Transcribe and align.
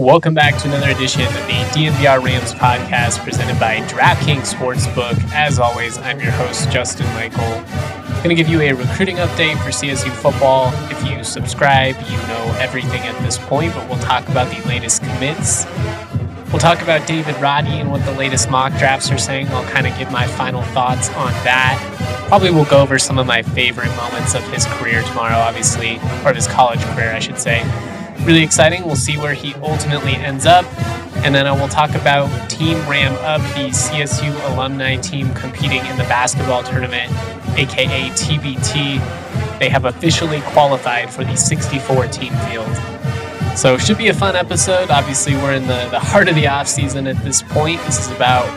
Welcome 0.00 0.32
back 0.32 0.56
to 0.62 0.66
another 0.66 0.88
edition 0.88 1.20
of 1.20 1.34
the 1.34 1.40
DNVR 1.74 2.24
Rams 2.24 2.54
podcast 2.54 3.22
presented 3.22 3.60
by 3.60 3.80
DraftKings 3.80 4.54
Sportsbook. 4.54 5.22
As 5.34 5.58
always, 5.58 5.98
I'm 5.98 6.18
your 6.18 6.30
host, 6.30 6.70
Justin 6.70 7.04
Michael. 7.08 7.42
I'm 7.44 8.22
going 8.22 8.30
to 8.30 8.34
give 8.34 8.48
you 8.48 8.62
a 8.62 8.72
recruiting 8.72 9.16
update 9.16 9.58
for 9.58 9.68
CSU 9.68 10.10
football. 10.10 10.72
If 10.90 11.06
you 11.06 11.22
subscribe, 11.22 11.96
you 12.08 12.16
know 12.28 12.56
everything 12.58 13.02
at 13.02 13.22
this 13.22 13.36
point, 13.36 13.74
but 13.74 13.86
we'll 13.90 13.98
talk 13.98 14.26
about 14.30 14.50
the 14.50 14.66
latest 14.66 15.02
commits. 15.02 15.66
We'll 16.50 16.60
talk 16.60 16.80
about 16.80 17.06
David 17.06 17.36
Roddy 17.36 17.78
and 17.78 17.90
what 17.90 18.02
the 18.06 18.12
latest 18.12 18.48
mock 18.48 18.72
drafts 18.78 19.10
are 19.10 19.18
saying. 19.18 19.48
I'll 19.48 19.68
kind 19.68 19.86
of 19.86 19.98
give 19.98 20.10
my 20.10 20.26
final 20.26 20.62
thoughts 20.62 21.10
on 21.10 21.30
that. 21.44 22.24
Probably 22.28 22.50
we'll 22.50 22.64
go 22.64 22.80
over 22.80 22.98
some 22.98 23.18
of 23.18 23.26
my 23.26 23.42
favorite 23.42 23.94
moments 23.96 24.34
of 24.34 24.42
his 24.50 24.64
career 24.64 25.02
tomorrow, 25.02 25.36
obviously, 25.36 25.98
or 26.24 26.30
of 26.30 26.36
his 26.36 26.46
college 26.46 26.80
career, 26.84 27.12
I 27.12 27.18
should 27.18 27.38
say 27.38 27.60
really 28.24 28.42
exciting. 28.42 28.84
We'll 28.84 28.96
see 28.96 29.16
where 29.16 29.34
he 29.34 29.54
ultimately 29.56 30.14
ends 30.14 30.46
up. 30.46 30.64
And 31.22 31.34
then 31.34 31.46
I 31.46 31.52
will 31.52 31.68
talk 31.68 31.90
about 31.94 32.48
Team 32.48 32.76
Ram 32.88 33.12
Up, 33.24 33.42
the 33.54 33.68
CSU 33.68 34.32
alumni 34.50 34.96
team 34.96 35.32
competing 35.34 35.84
in 35.84 35.98
the 35.98 36.04
basketball 36.04 36.62
tournament, 36.62 37.12
aka 37.58 38.08
TBT. 38.10 39.58
They 39.58 39.68
have 39.68 39.84
officially 39.84 40.40
qualified 40.40 41.10
for 41.10 41.24
the 41.24 41.36
64 41.36 42.06
team 42.08 42.32
field. 42.48 42.74
So 43.56 43.76
should 43.76 43.98
be 43.98 44.08
a 44.08 44.14
fun 44.14 44.34
episode. 44.34 44.90
Obviously, 44.90 45.34
we're 45.34 45.52
in 45.52 45.66
the, 45.66 45.88
the 45.90 46.00
heart 46.00 46.28
of 46.28 46.34
the 46.36 46.46
off 46.46 46.68
season 46.68 47.06
at 47.06 47.16
this 47.18 47.42
point. 47.42 47.82
This 47.82 48.00
is 48.06 48.10
about 48.16 48.48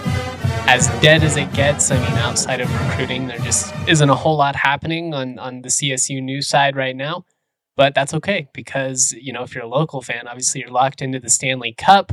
as 0.66 0.88
dead 1.02 1.24
as 1.24 1.36
it 1.36 1.52
gets. 1.52 1.92
I 1.92 1.98
mean, 1.98 2.18
outside 2.20 2.62
of 2.62 2.72
recruiting, 2.88 3.28
there 3.28 3.40
just 3.40 3.74
isn't 3.88 4.10
a 4.10 4.16
whole 4.16 4.38
lot 4.38 4.56
happening 4.56 5.14
on, 5.14 5.38
on 5.38 5.62
the 5.62 5.70
CSU 5.70 6.24
news 6.24 6.48
side 6.48 6.78
right 6.78 6.96
now 6.96 7.26
but 7.76 7.96
that's 7.96 8.14
okay 8.14 8.48
because 8.54 9.14
you 9.14 9.34
know 9.34 9.44
if 9.44 9.54
you're 9.54 9.64
a 9.64 9.68
local 9.68 10.02
fan 10.02 10.28
obviously 10.28 10.62
you're 10.62 10.70
locked 10.70 11.02
into 11.02 11.20
the 11.20 11.30
stanley 11.30 11.74
cup. 11.74 12.12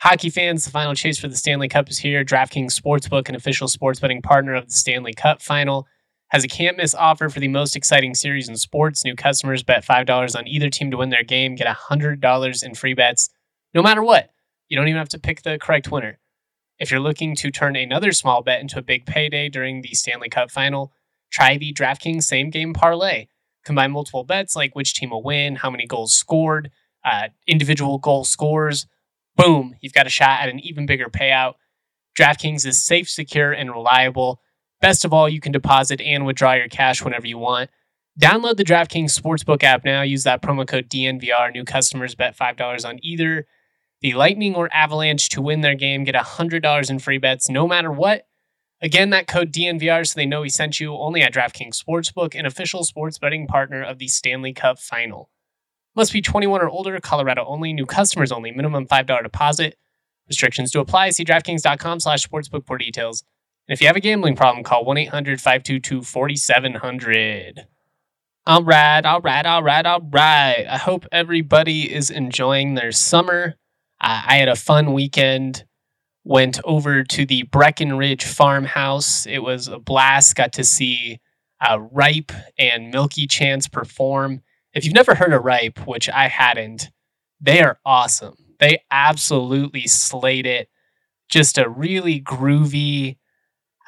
Hockey 0.00 0.28
fans 0.28 0.64
the 0.64 0.70
final 0.70 0.94
chase 0.94 1.18
for 1.18 1.28
the 1.28 1.36
stanley 1.36 1.68
cup 1.68 1.88
is 1.88 1.98
here. 1.98 2.24
Draftkings 2.24 2.78
sportsbook 2.78 3.28
an 3.28 3.34
official 3.34 3.68
sports 3.68 3.98
betting 3.98 4.22
partner 4.22 4.54
of 4.54 4.66
the 4.66 4.74
stanley 4.74 5.14
cup 5.14 5.40
final 5.40 5.86
has 6.28 6.44
a 6.44 6.48
can't 6.48 6.76
miss 6.76 6.94
offer 6.94 7.28
for 7.28 7.40
the 7.40 7.48
most 7.48 7.76
exciting 7.76 8.14
series 8.14 8.48
in 8.48 8.56
sports. 8.56 9.04
New 9.04 9.14
customers 9.14 9.62
bet 9.62 9.84
$5 9.84 10.36
on 10.36 10.48
either 10.48 10.68
team 10.68 10.90
to 10.90 10.96
win 10.96 11.10
their 11.10 11.22
game 11.22 11.54
get 11.54 11.74
$100 11.74 12.64
in 12.64 12.74
free 12.74 12.94
bets 12.94 13.30
no 13.74 13.82
matter 13.82 14.02
what. 14.02 14.30
You 14.68 14.76
don't 14.76 14.88
even 14.88 14.98
have 14.98 15.08
to 15.10 15.18
pick 15.18 15.42
the 15.42 15.58
correct 15.58 15.90
winner. 15.90 16.18
If 16.78 16.90
you're 16.90 17.00
looking 17.00 17.34
to 17.36 17.50
turn 17.50 17.76
another 17.76 18.12
small 18.12 18.42
bet 18.42 18.60
into 18.60 18.78
a 18.78 18.82
big 18.82 19.06
payday 19.06 19.48
during 19.48 19.80
the 19.80 19.94
stanley 19.94 20.28
cup 20.28 20.50
final 20.50 20.92
try 21.32 21.56
the 21.56 21.72
draftkings 21.72 22.24
same 22.24 22.50
game 22.50 22.72
parlay 22.72 23.26
combine 23.66 23.90
multiple 23.90 24.24
bets 24.24 24.56
like 24.56 24.74
which 24.74 24.94
team 24.94 25.10
will 25.10 25.22
win, 25.22 25.56
how 25.56 25.68
many 25.68 25.86
goals 25.86 26.14
scored, 26.14 26.70
uh, 27.04 27.28
individual 27.46 27.98
goal 27.98 28.24
scores. 28.24 28.86
Boom, 29.36 29.74
you've 29.80 29.92
got 29.92 30.06
a 30.06 30.10
shot 30.10 30.40
at 30.40 30.48
an 30.48 30.60
even 30.60 30.86
bigger 30.86 31.06
payout. 31.06 31.54
DraftKings 32.16 32.64
is 32.64 32.82
safe, 32.82 33.08
secure, 33.10 33.52
and 33.52 33.70
reliable. 33.70 34.40
Best 34.80 35.04
of 35.04 35.12
all, 35.12 35.28
you 35.28 35.40
can 35.40 35.52
deposit 35.52 36.00
and 36.00 36.24
withdraw 36.24 36.54
your 36.54 36.68
cash 36.68 37.02
whenever 37.02 37.26
you 37.26 37.36
want. 37.36 37.68
Download 38.20 38.56
the 38.56 38.64
DraftKings 38.64 39.18
Sportsbook 39.18 39.62
app 39.62 39.84
now. 39.84 40.00
Use 40.00 40.22
that 40.24 40.40
promo 40.40 40.66
code 40.66 40.88
DNVR. 40.88 41.52
New 41.52 41.64
customers 41.64 42.14
bet 42.14 42.36
$5 42.36 42.88
on 42.88 42.98
either 43.02 43.46
the 44.00 44.14
Lightning 44.14 44.54
or 44.54 44.72
Avalanche 44.72 45.28
to 45.30 45.42
win 45.42 45.60
their 45.60 45.74
game. 45.74 46.04
Get 46.04 46.14
$100 46.14 46.90
in 46.90 46.98
free 46.98 47.18
bets 47.18 47.50
no 47.50 47.66
matter 47.68 47.90
what. 47.90 48.26
Again, 48.82 49.10
that 49.10 49.26
code 49.26 49.52
DNVR 49.52 50.06
so 50.06 50.14
they 50.16 50.26
know 50.26 50.42
we 50.42 50.50
sent 50.50 50.80
you 50.80 50.94
only 50.94 51.22
at 51.22 51.32
DraftKings 51.32 51.82
Sportsbook, 51.82 52.38
an 52.38 52.44
official 52.44 52.84
sports 52.84 53.18
betting 53.18 53.46
partner 53.46 53.82
of 53.82 53.98
the 53.98 54.08
Stanley 54.08 54.52
Cup 54.52 54.78
Final. 54.78 55.30
Must 55.94 56.12
be 56.12 56.20
21 56.20 56.60
or 56.60 56.68
older, 56.68 57.00
Colorado 57.00 57.44
only, 57.46 57.72
new 57.72 57.86
customers 57.86 58.30
only, 58.30 58.52
minimum 58.52 58.86
$5 58.86 59.22
deposit. 59.22 59.78
Restrictions 60.28 60.70
to 60.72 60.80
apply. 60.80 61.10
See 61.10 61.24
DraftKings.com 61.24 62.00
slash 62.00 62.26
sportsbook 62.26 62.66
for 62.66 62.76
details. 62.76 63.24
And 63.66 63.74
if 63.74 63.80
you 63.80 63.86
have 63.86 63.96
a 63.96 64.00
gambling 64.00 64.36
problem, 64.36 64.62
call 64.62 64.84
1 64.84 64.98
800 64.98 65.40
522 65.40 66.02
4700. 66.02 67.66
All 68.46 68.62
right, 68.62 69.04
all 69.04 69.20
right, 69.20 69.46
all 69.46 69.62
right, 69.62 69.86
all 69.86 70.00
right. 70.00 70.66
I 70.68 70.76
hope 70.76 71.06
everybody 71.10 71.92
is 71.92 72.10
enjoying 72.10 72.74
their 72.74 72.92
summer. 72.92 73.54
I 74.00 74.36
had 74.36 74.48
a 74.48 74.54
fun 74.54 74.92
weekend 74.92 75.64
went 76.26 76.58
over 76.64 77.04
to 77.04 77.24
the 77.24 77.44
Breckenridge 77.44 78.24
farmhouse. 78.24 79.26
It 79.26 79.38
was 79.38 79.68
a 79.68 79.78
blast. 79.78 80.34
Got 80.34 80.52
to 80.54 80.64
see 80.64 81.20
uh, 81.60 81.78
Ripe 81.92 82.32
and 82.58 82.90
Milky 82.90 83.28
Chance 83.28 83.68
perform. 83.68 84.42
If 84.74 84.84
you've 84.84 84.94
never 84.94 85.14
heard 85.14 85.32
of 85.32 85.44
Ripe, 85.44 85.86
which 85.86 86.10
I 86.10 86.26
hadn't, 86.26 86.90
they 87.40 87.62
are 87.62 87.78
awesome. 87.86 88.34
They 88.58 88.82
absolutely 88.90 89.86
slayed 89.86 90.46
it. 90.46 90.68
Just 91.28 91.58
a 91.58 91.68
really 91.68 92.20
groovy, 92.20 93.18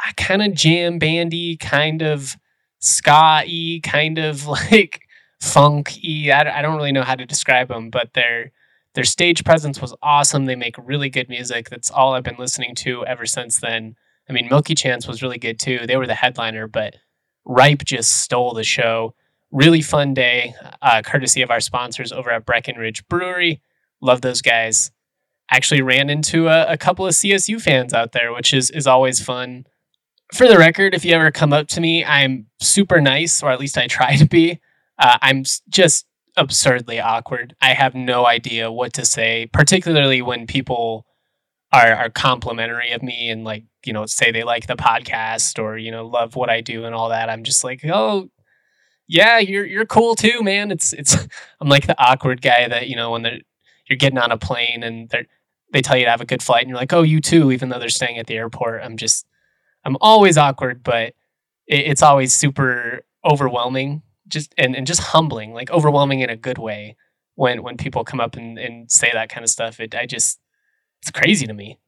uh, 0.06 0.12
kind 0.16 0.42
of 0.42 0.54
jam 0.54 1.00
bandy, 1.00 1.56
kind 1.56 2.02
of 2.02 2.36
ska 2.78 3.42
y, 3.46 3.80
kind 3.82 4.18
of 4.18 4.46
like 4.70 5.00
funk 5.40 5.98
y. 6.04 6.30
I, 6.32 6.58
I 6.58 6.62
don't 6.62 6.76
really 6.76 6.92
know 6.92 7.02
how 7.02 7.16
to 7.16 7.26
describe 7.26 7.66
them, 7.68 7.90
but 7.90 8.10
they're 8.14 8.52
their 8.98 9.04
stage 9.04 9.44
presence 9.44 9.80
was 9.80 9.94
awesome. 10.02 10.46
They 10.46 10.56
make 10.56 10.74
really 10.76 11.08
good 11.08 11.28
music. 11.28 11.70
That's 11.70 11.88
all 11.88 12.14
I've 12.14 12.24
been 12.24 12.34
listening 12.36 12.74
to 12.78 13.06
ever 13.06 13.26
since 13.26 13.60
then. 13.60 13.94
I 14.28 14.32
mean, 14.32 14.48
Milky 14.48 14.74
Chance 14.74 15.06
was 15.06 15.22
really 15.22 15.38
good 15.38 15.60
too. 15.60 15.86
They 15.86 15.96
were 15.96 16.08
the 16.08 16.16
headliner, 16.16 16.66
but 16.66 16.96
Ripe 17.44 17.84
just 17.84 18.22
stole 18.22 18.54
the 18.54 18.64
show. 18.64 19.14
Really 19.52 19.82
fun 19.82 20.14
day, 20.14 20.52
uh, 20.82 21.02
courtesy 21.02 21.42
of 21.42 21.50
our 21.52 21.60
sponsors 21.60 22.10
over 22.10 22.32
at 22.32 22.44
Breckenridge 22.44 23.06
Brewery. 23.06 23.62
Love 24.00 24.20
those 24.22 24.42
guys. 24.42 24.90
Actually, 25.48 25.82
ran 25.82 26.10
into 26.10 26.48
a, 26.48 26.72
a 26.72 26.76
couple 26.76 27.06
of 27.06 27.14
CSU 27.14 27.62
fans 27.62 27.94
out 27.94 28.10
there, 28.10 28.34
which 28.34 28.52
is 28.52 28.68
is 28.68 28.88
always 28.88 29.22
fun. 29.22 29.64
For 30.34 30.48
the 30.48 30.58
record, 30.58 30.92
if 30.92 31.04
you 31.04 31.12
ever 31.14 31.30
come 31.30 31.52
up 31.52 31.68
to 31.68 31.80
me, 31.80 32.04
I'm 32.04 32.48
super 32.58 33.00
nice, 33.00 33.44
or 33.44 33.52
at 33.52 33.60
least 33.60 33.78
I 33.78 33.86
try 33.86 34.16
to 34.16 34.26
be. 34.26 34.58
Uh, 34.98 35.18
I'm 35.22 35.44
just 35.68 36.04
absurdly 36.38 37.00
awkward. 37.00 37.54
I 37.60 37.74
have 37.74 37.94
no 37.94 38.26
idea 38.26 38.72
what 38.72 38.92
to 38.94 39.04
say, 39.04 39.48
particularly 39.52 40.22
when 40.22 40.46
people 40.46 41.06
are 41.72 41.94
are 41.94 42.10
complimentary 42.10 42.92
of 42.92 43.02
me 43.02 43.28
and 43.28 43.44
like, 43.44 43.64
you 43.84 43.92
know, 43.92 44.06
say 44.06 44.30
they 44.30 44.44
like 44.44 44.66
the 44.66 44.76
podcast 44.76 45.62
or, 45.62 45.76
you 45.76 45.90
know, 45.90 46.06
love 46.06 46.36
what 46.36 46.50
I 46.50 46.60
do 46.60 46.84
and 46.84 46.94
all 46.94 47.10
that. 47.10 47.28
I'm 47.28 47.44
just 47.44 47.64
like, 47.64 47.84
"Oh, 47.84 48.30
yeah, 49.08 49.38
you're 49.38 49.66
you're 49.66 49.86
cool 49.86 50.14
too, 50.14 50.42
man." 50.42 50.70
It's 50.70 50.92
it's 50.92 51.16
I'm 51.60 51.68
like 51.68 51.86
the 51.86 52.00
awkward 52.02 52.42
guy 52.42 52.68
that, 52.68 52.88
you 52.88 52.96
know, 52.96 53.10
when 53.10 53.22
they're 53.22 53.40
you're 53.88 53.96
getting 53.98 54.18
on 54.18 54.32
a 54.32 54.38
plane 54.38 54.82
and 54.82 55.08
they 55.10 55.26
they 55.72 55.82
tell 55.82 55.96
you 55.96 56.04
to 56.04 56.10
have 56.10 56.20
a 56.20 56.26
good 56.26 56.42
flight 56.42 56.62
and 56.62 56.70
you're 56.70 56.78
like, 56.78 56.92
"Oh, 56.92 57.02
you 57.02 57.20
too," 57.20 57.52
even 57.52 57.68
though 57.68 57.78
they're 57.78 57.88
staying 57.90 58.18
at 58.18 58.26
the 58.26 58.36
airport. 58.36 58.82
I'm 58.82 58.96
just 58.96 59.26
I'm 59.84 59.96
always 60.00 60.38
awkward, 60.38 60.82
but 60.82 61.14
it, 61.66 61.86
it's 61.86 62.02
always 62.02 62.34
super 62.34 63.02
overwhelming 63.24 64.02
just 64.28 64.54
and, 64.58 64.76
and 64.76 64.86
just 64.86 65.00
humbling, 65.00 65.52
like 65.52 65.70
overwhelming 65.70 66.20
in 66.20 66.30
a 66.30 66.36
good 66.36 66.58
way 66.58 66.96
when 67.34 67.62
when 67.62 67.76
people 67.76 68.04
come 68.04 68.20
up 68.20 68.36
and, 68.36 68.58
and 68.58 68.90
say 68.90 69.10
that 69.12 69.28
kind 69.28 69.44
of 69.44 69.50
stuff. 69.50 69.80
It 69.80 69.94
I 69.94 70.06
just 70.06 70.40
it's 71.00 71.10
crazy 71.10 71.46
to 71.46 71.54
me. 71.54 71.78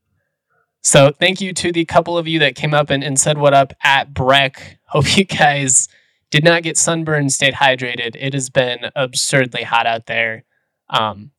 So 0.83 1.11
thank 1.11 1.41
you 1.41 1.53
to 1.55 1.73
the 1.73 1.85
couple 1.85 2.17
of 2.17 2.27
you 2.27 2.39
that 2.39 2.55
came 2.55 2.73
up 2.73 2.89
and, 2.89 3.05
and 3.05 3.19
said 3.19 3.37
what 3.37 3.53
up 3.53 3.75
at 3.83 4.15
Breck. 4.15 4.79
Hope 4.87 5.17
you 5.17 5.25
guys 5.25 5.89
did 6.31 6.45
not 6.45 6.63
get 6.63 6.79
sunburned, 6.79 7.33
stayed 7.33 7.55
hydrated. 7.55 8.17
It 8.19 8.33
has 8.33 8.49
been 8.49 8.91
absurdly 8.97 9.65
hot 9.65 9.87
out 9.87 10.07
there. 10.07 10.45
Um, 10.89 11.33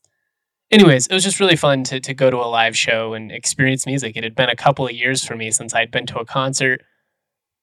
anyways, 0.70 1.08
it 1.08 1.14
was 1.14 1.24
just 1.24 1.40
really 1.40 1.56
fun 1.56 1.84
to 1.86 2.00
to 2.00 2.14
go 2.14 2.30
to 2.30 2.38
a 2.38 2.48
live 2.48 2.78
show 2.78 3.14
and 3.14 3.32
experience 3.32 3.86
music. 3.86 4.16
It 4.16 4.24
had 4.24 4.36
been 4.36 4.50
a 4.50 4.56
couple 4.56 4.86
of 4.86 4.92
years 4.92 5.24
for 5.24 5.36
me 5.36 5.52
since 5.52 5.74
I'd 5.74 5.92
been 5.92 6.06
to 6.08 6.20
a 6.20 6.26
concert. 6.26 6.84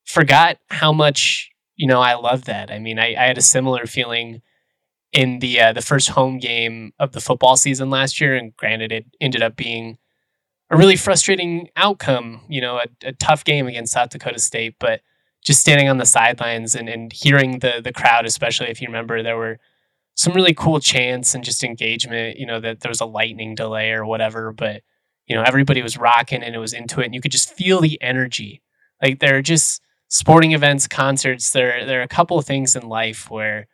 Forgot 0.05 0.59
how 0.71 0.93
much 0.93 1.51
you 1.79 1.87
know 1.87 2.01
I 2.01 2.15
love 2.15 2.45
that. 2.45 2.71
I 2.71 2.79
mean, 2.79 2.99
I, 2.99 3.15
I 3.15 3.27
had 3.27 3.39
a 3.39 3.43
similar 3.43 3.87
feeling 3.87 4.43
in 5.13 5.39
the 5.39 5.61
uh, 5.61 5.73
the 5.73 5.81
first 5.81 6.11
home 6.11 6.39
game 6.39 6.93
of 6.99 7.13
the 7.13 7.21
football 7.21 7.57
season 7.57 7.89
last 7.89 8.21
year, 8.21 8.37
and 8.37 8.55
granted, 8.57 8.93
it 8.93 9.07
ended 9.21 9.43
up 9.43 9.57
being 9.57 9.97
a 10.71 10.77
really 10.77 10.97
frustrating 10.97 11.69
outcome. 11.77 12.43
You 12.49 12.61
know, 12.61 12.79
a, 12.79 13.09
a 13.09 13.13
tough 13.13 13.45
game 13.45 13.67
against 13.67 13.93
South 13.93 14.11
Dakota 14.11 14.41
State, 14.41 14.77
but 14.79 15.01
just 15.45 15.61
standing 15.61 15.89
on 15.89 15.99
the 15.99 16.05
sidelines 16.05 16.75
and, 16.75 16.89
and 16.89 17.13
hearing 17.13 17.61
the 17.61 17.81
the 17.83 17.93
crowd, 17.93 18.27
especially 18.27 18.69
if 18.69 18.83
you 18.83 18.89
remember, 18.89 19.23
there 19.23 19.39
were 19.39 19.59
some 20.17 20.35
really 20.35 20.53
cool 20.53 20.81
chants 20.81 21.35
and 21.35 21.45
just 21.45 21.65
engagement. 21.65 22.39
You 22.39 22.47
know 22.47 22.61
that 22.61 22.81
there 22.81 22.91
was 22.91 23.01
a 23.01 23.07
lightning 23.07 23.55
delay 23.55 23.93
or 23.93 24.05
whatever, 24.05 24.53
but 24.53 24.83
you 25.29 25.37
know 25.37 25.43
everybody 25.43 25.81
was 25.81 25.97
rocking 25.97 26.43
and 26.43 26.55
it 26.55 26.59
was 26.59 26.73
into 26.73 27.01
it, 27.01 27.07
and 27.07 27.15
you 27.15 27.21
could 27.21 27.33
just 27.33 27.55
feel 27.55 27.81
the 27.81 28.01
energy. 28.03 28.63
Like 29.01 29.21
there 29.21 29.37
are 29.37 29.43
just 29.43 29.81
sporting 30.09 30.53
events, 30.53 30.87
concerts. 30.87 31.51
There 31.51 31.85
there 31.87 32.01
are 32.01 32.05
a 32.05 32.09
couple 32.09 32.39
of 32.39 32.47
things 32.47 32.75
in 32.75 32.89
life 32.89 33.31
where 33.31 33.67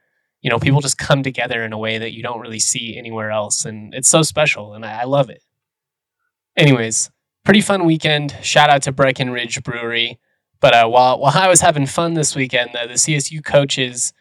you 0.42 0.50
know 0.50 0.58
people 0.58 0.80
just 0.80 0.98
come 0.98 1.22
together 1.22 1.62
in 1.64 1.72
a 1.72 1.78
way 1.78 1.98
that 1.98 2.12
you 2.12 2.22
don't 2.22 2.40
really 2.40 2.60
see 2.60 2.96
anywhere 2.96 3.30
else, 3.30 3.64
and 3.64 3.94
it's 3.94 4.08
so 4.08 4.22
special, 4.22 4.74
and 4.74 4.84
I, 4.84 5.02
I 5.02 5.04
love 5.04 5.30
it. 5.30 5.42
Anyways, 6.56 7.10
pretty 7.44 7.60
fun 7.60 7.84
weekend. 7.84 8.36
Shout 8.42 8.70
out 8.70 8.82
to 8.82 8.92
Breckenridge 8.92 9.62
Brewery. 9.62 10.18
But 10.60 10.74
uh, 10.74 10.88
while 10.88 11.18
while 11.18 11.36
I 11.36 11.48
was 11.48 11.60
having 11.60 11.86
fun 11.86 12.14
this 12.14 12.34
weekend, 12.34 12.70
the, 12.72 12.86
the 12.86 12.94
CSU 12.94 13.44
coaches 13.44 14.12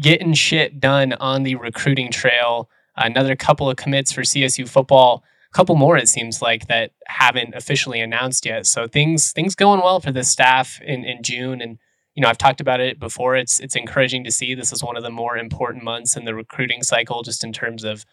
getting 0.00 0.32
shit 0.32 0.80
done 0.80 1.12
on 1.14 1.42
the 1.42 1.54
recruiting 1.56 2.10
trail. 2.10 2.68
Another 2.96 3.36
couple 3.36 3.70
of 3.70 3.76
commits 3.76 4.12
for 4.12 4.22
CSU 4.22 4.68
football. 4.68 5.22
Couple 5.52 5.74
more, 5.74 5.96
it 5.96 6.08
seems 6.08 6.40
like, 6.40 6.66
that 6.68 6.92
haven't 7.06 7.54
officially 7.54 8.00
announced 8.00 8.46
yet. 8.46 8.66
So 8.66 8.86
things 8.86 9.32
things 9.32 9.54
going 9.54 9.80
well 9.80 10.00
for 10.00 10.12
the 10.12 10.24
staff 10.24 10.80
in, 10.82 11.04
in 11.04 11.22
June. 11.22 11.60
And 11.60 11.78
you 12.14 12.22
know, 12.22 12.28
I've 12.28 12.38
talked 12.38 12.60
about 12.60 12.80
it 12.80 12.98
before. 12.98 13.36
It's 13.36 13.60
it's 13.60 13.76
encouraging 13.76 14.24
to 14.24 14.30
see. 14.30 14.54
This 14.54 14.72
is 14.72 14.82
one 14.82 14.96
of 14.96 15.02
the 15.02 15.10
more 15.10 15.36
important 15.36 15.84
months 15.84 16.16
in 16.16 16.24
the 16.24 16.34
recruiting 16.34 16.82
cycle, 16.82 17.22
just 17.22 17.44
in 17.44 17.52
terms 17.52 17.84
of 17.84 18.04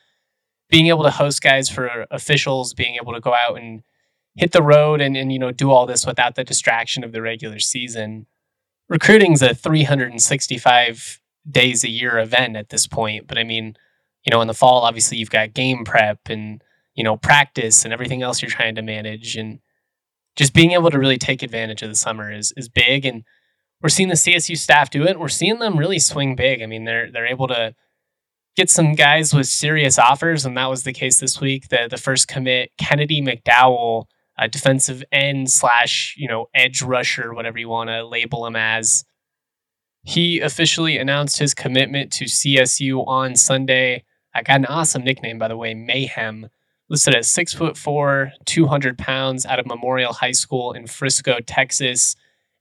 being 0.69 0.87
able 0.87 1.03
to 1.03 1.11
host 1.11 1.41
guys 1.41 1.69
for 1.69 2.05
officials, 2.11 2.73
being 2.73 2.95
able 2.95 3.13
to 3.13 3.19
go 3.19 3.33
out 3.33 3.57
and 3.57 3.83
hit 4.35 4.51
the 4.51 4.61
road 4.61 5.01
and, 5.01 5.17
and 5.17 5.33
you 5.33 5.39
know 5.39 5.51
do 5.51 5.71
all 5.71 5.85
this 5.85 6.05
without 6.05 6.35
the 6.35 6.43
distraction 6.43 7.03
of 7.03 7.11
the 7.11 7.21
regular 7.21 7.59
season. 7.59 8.25
Recruiting's 8.89 9.41
a 9.41 9.53
365 9.53 11.19
days 11.49 11.83
a 11.83 11.89
year 11.89 12.19
event 12.19 12.55
at 12.55 12.69
this 12.69 12.87
point. 12.87 13.27
But 13.27 13.37
I 13.37 13.43
mean, 13.43 13.75
you 14.25 14.31
know, 14.31 14.41
in 14.41 14.47
the 14.47 14.53
fall, 14.53 14.81
obviously 14.81 15.17
you've 15.17 15.29
got 15.29 15.53
game 15.53 15.83
prep 15.83 16.19
and, 16.27 16.63
you 16.99 17.03
know, 17.05 17.15
practice 17.15 17.85
and 17.85 17.93
everything 17.93 18.21
else 18.21 18.41
you're 18.41 18.51
trying 18.51 18.75
to 18.75 18.81
manage. 18.81 19.37
And 19.37 19.59
just 20.35 20.53
being 20.53 20.71
able 20.71 20.91
to 20.91 20.99
really 20.99 21.17
take 21.17 21.41
advantage 21.41 21.81
of 21.81 21.87
the 21.87 21.95
summer 21.95 22.29
is 22.29 22.51
is 22.57 22.67
big. 22.67 23.05
And 23.05 23.23
we're 23.81 23.87
seeing 23.87 24.09
the 24.09 24.15
CSU 24.15 24.57
staff 24.57 24.89
do 24.89 25.05
it. 25.05 25.17
We're 25.17 25.29
seeing 25.29 25.59
them 25.59 25.79
really 25.79 25.99
swing 25.99 26.35
big. 26.35 26.61
I 26.61 26.65
mean, 26.65 26.83
they're 26.83 27.09
they're 27.09 27.25
able 27.25 27.47
to 27.47 27.73
get 28.57 28.69
some 28.69 28.95
guys 28.95 29.33
with 29.33 29.47
serious 29.47 29.97
offers, 29.97 30.45
and 30.45 30.57
that 30.57 30.69
was 30.69 30.83
the 30.83 30.91
case 30.91 31.21
this 31.21 31.39
week. 31.39 31.69
The 31.69 31.87
the 31.89 31.95
first 31.95 32.27
commit, 32.27 32.71
Kennedy 32.77 33.21
McDowell, 33.21 34.07
a 34.37 34.49
defensive 34.49 35.01
end 35.09 35.49
slash, 35.49 36.15
you 36.17 36.27
know, 36.27 36.47
edge 36.53 36.81
rusher, 36.81 37.33
whatever 37.33 37.57
you 37.57 37.69
want 37.69 37.89
to 37.89 38.05
label 38.05 38.45
him 38.45 38.57
as. 38.57 39.05
He 40.03 40.41
officially 40.41 40.97
announced 40.97 41.39
his 41.39 41.53
commitment 41.53 42.11
to 42.13 42.25
CSU 42.25 43.07
on 43.07 43.37
Sunday. 43.37 44.03
I 44.35 44.43
got 44.43 44.59
an 44.59 44.65
awesome 44.65 45.05
nickname, 45.05 45.39
by 45.39 45.47
the 45.47 45.55
way, 45.55 45.73
Mayhem. 45.73 46.49
Listed 46.89 47.15
at 47.15 47.25
six 47.25 47.53
foot 47.53 47.77
four, 47.77 48.31
200 48.45 48.97
pounds 48.97 49.45
out 49.45 49.59
of 49.59 49.67
Memorial 49.67 50.13
High 50.13 50.31
School 50.31 50.73
in 50.73 50.87
Frisco, 50.87 51.39
Texas. 51.45 52.15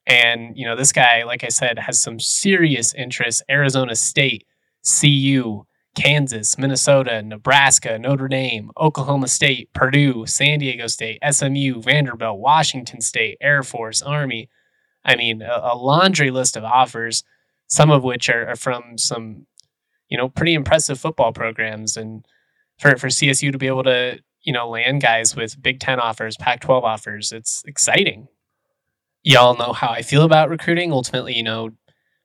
And, 0.06 0.56
you 0.56 0.66
know, 0.66 0.76
this 0.76 0.92
guy, 0.92 1.24
like 1.24 1.44
I 1.44 1.48
said, 1.48 1.78
has 1.78 1.98
some 1.98 2.20
serious 2.20 2.94
interests. 2.94 3.42
Arizona 3.50 3.94
State, 3.94 4.46
CU, 4.84 5.64
Kansas, 5.94 6.58
Minnesota, 6.58 7.22
Nebraska, 7.22 7.98
Notre 7.98 8.28
Dame, 8.28 8.70
Oklahoma 8.78 9.28
State, 9.28 9.72
Purdue, 9.72 10.26
San 10.26 10.58
Diego 10.60 10.86
State, 10.86 11.18
SMU, 11.28 11.80
Vanderbilt, 11.80 12.38
Washington 12.38 13.00
State, 13.00 13.38
Air 13.40 13.62
Force, 13.62 14.02
Army. 14.02 14.48
I 15.04 15.16
mean, 15.16 15.42
a, 15.42 15.72
a 15.72 15.76
laundry 15.76 16.30
list 16.30 16.56
of 16.56 16.64
offers 16.64 17.24
some 17.68 17.90
of 17.90 18.02
which 18.02 18.28
are, 18.28 18.48
are 18.48 18.56
from 18.56 18.98
some, 18.98 19.46
you 20.08 20.16
know, 20.16 20.28
pretty 20.28 20.54
impressive 20.54 20.98
football 20.98 21.32
programs. 21.32 21.96
And 21.96 22.26
for, 22.78 22.96
for 22.96 23.08
CSU 23.08 23.52
to 23.52 23.58
be 23.58 23.66
able 23.66 23.84
to, 23.84 24.18
you 24.42 24.52
know, 24.52 24.68
land 24.68 25.02
guys 25.02 25.36
with 25.36 25.60
Big 25.60 25.80
Ten 25.80 26.00
offers, 26.00 26.36
Pac 26.36 26.60
12 26.60 26.84
offers, 26.84 27.32
it's 27.32 27.62
exciting. 27.66 28.28
Y'all 29.22 29.56
know 29.56 29.72
how 29.72 29.88
I 29.88 30.02
feel 30.02 30.22
about 30.22 30.48
recruiting. 30.48 30.92
Ultimately, 30.92 31.34
you 31.34 31.42
know, 31.42 31.70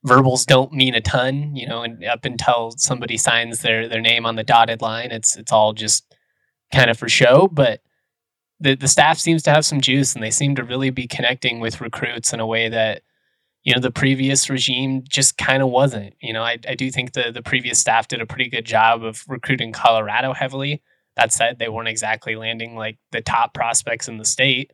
verbals 0.04 0.46
don't 0.46 0.74
mean 0.74 0.96
a 0.96 1.02
ton, 1.02 1.56
you 1.56 1.68
know, 1.68 1.82
and 1.82 2.04
up 2.06 2.26
until 2.26 2.72
somebody 2.78 3.18
signs 3.18 3.62
their 3.62 3.88
their 3.88 4.02
name 4.02 4.26
on 4.26 4.36
the 4.36 4.44
dotted 4.44 4.82
line, 4.82 5.12
it's 5.12 5.36
it's 5.36 5.52
all 5.52 5.74
just 5.74 6.16
kind 6.72 6.90
of 6.90 6.98
for 6.98 7.10
show. 7.10 7.48
But 7.52 7.82
the 8.60 8.76
the 8.76 8.88
staff 8.88 9.18
seems 9.18 9.44
to 9.44 9.52
have 9.52 9.66
some 9.66 9.82
juice 9.82 10.14
and 10.14 10.24
they 10.24 10.32
seem 10.32 10.56
to 10.56 10.64
really 10.64 10.92
be 10.92 11.08
connecting 11.08 11.60
with 11.60 11.82
recruits 11.82 12.32
in 12.32 12.40
a 12.40 12.48
way 12.48 12.70
that 12.70 13.02
you 13.64 13.74
know 13.74 13.82
the 13.82 13.92
previous 13.92 14.50
regime 14.50 15.04
just 15.08 15.38
kind 15.38 15.64
of 15.64 15.70
wasn't 15.70 16.14
you 16.22 16.34
know 16.34 16.44
I, 16.44 16.58
I 16.68 16.76
do 16.76 16.92
think 16.92 17.14
the 17.14 17.32
the 17.32 17.42
previous 17.42 17.80
staff 17.80 18.08
did 18.08 18.22
a 18.22 18.26
pretty 18.26 18.50
good 18.50 18.66
job 18.66 19.04
of 19.04 19.24
recruiting 19.28 19.72
colorado 19.72 20.34
heavily 20.34 20.82
that 21.16 21.32
said 21.32 21.60
they 21.60 21.70
weren't 21.70 21.88
exactly 21.88 22.36
landing 22.36 22.76
like 22.76 22.98
the 23.12 23.22
top 23.22 23.54
prospects 23.54 24.08
in 24.08 24.18
the 24.18 24.26
state 24.26 24.72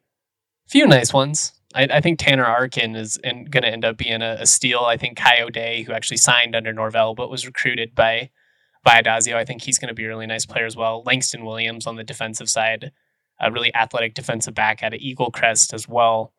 few 0.67 0.87
nice 0.87 1.13
ones 1.13 1.53
i, 1.75 1.83
I 1.83 2.01
think 2.01 2.19
tanner 2.19 2.45
arkin 2.45 2.95
is 2.95 3.17
going 3.23 3.49
to 3.51 3.67
end 3.67 3.85
up 3.85 3.97
being 3.97 4.21
a, 4.21 4.37
a, 4.39 4.45
steal 4.45 4.81
i 4.81 4.97
think 4.97 5.17
Kayode, 5.17 5.85
who 5.85 5.93
actually 5.93 6.17
signed 6.17 6.55
under 6.55 6.73
norvell 6.73 7.15
but 7.15 7.29
was 7.29 7.45
recruited 7.45 7.95
by 7.95 8.29
by 8.83 9.01
Addazio, 9.01 9.35
I 9.35 9.45
think 9.45 9.61
he's 9.61 9.77
going 9.77 9.89
to 9.89 9.93
be 9.93 10.05
a 10.05 10.07
really 10.07 10.25
nice 10.25 10.45
player 10.45 10.65
as 10.65 10.75
well. 10.75 11.03
Langston 11.05 11.45
Williams 11.45 11.85
on 11.85 11.95
the 11.95 12.03
defensive 12.03 12.49
side, 12.49 12.91
a 13.39 13.51
really 13.51 13.73
athletic 13.75 14.13
defensive 14.13 14.53
back 14.53 14.83
out 14.83 14.93
of 14.93 14.99
Eagle 14.99 15.31
Crest 15.31 15.73
as 15.73 15.87
well. 15.87 16.33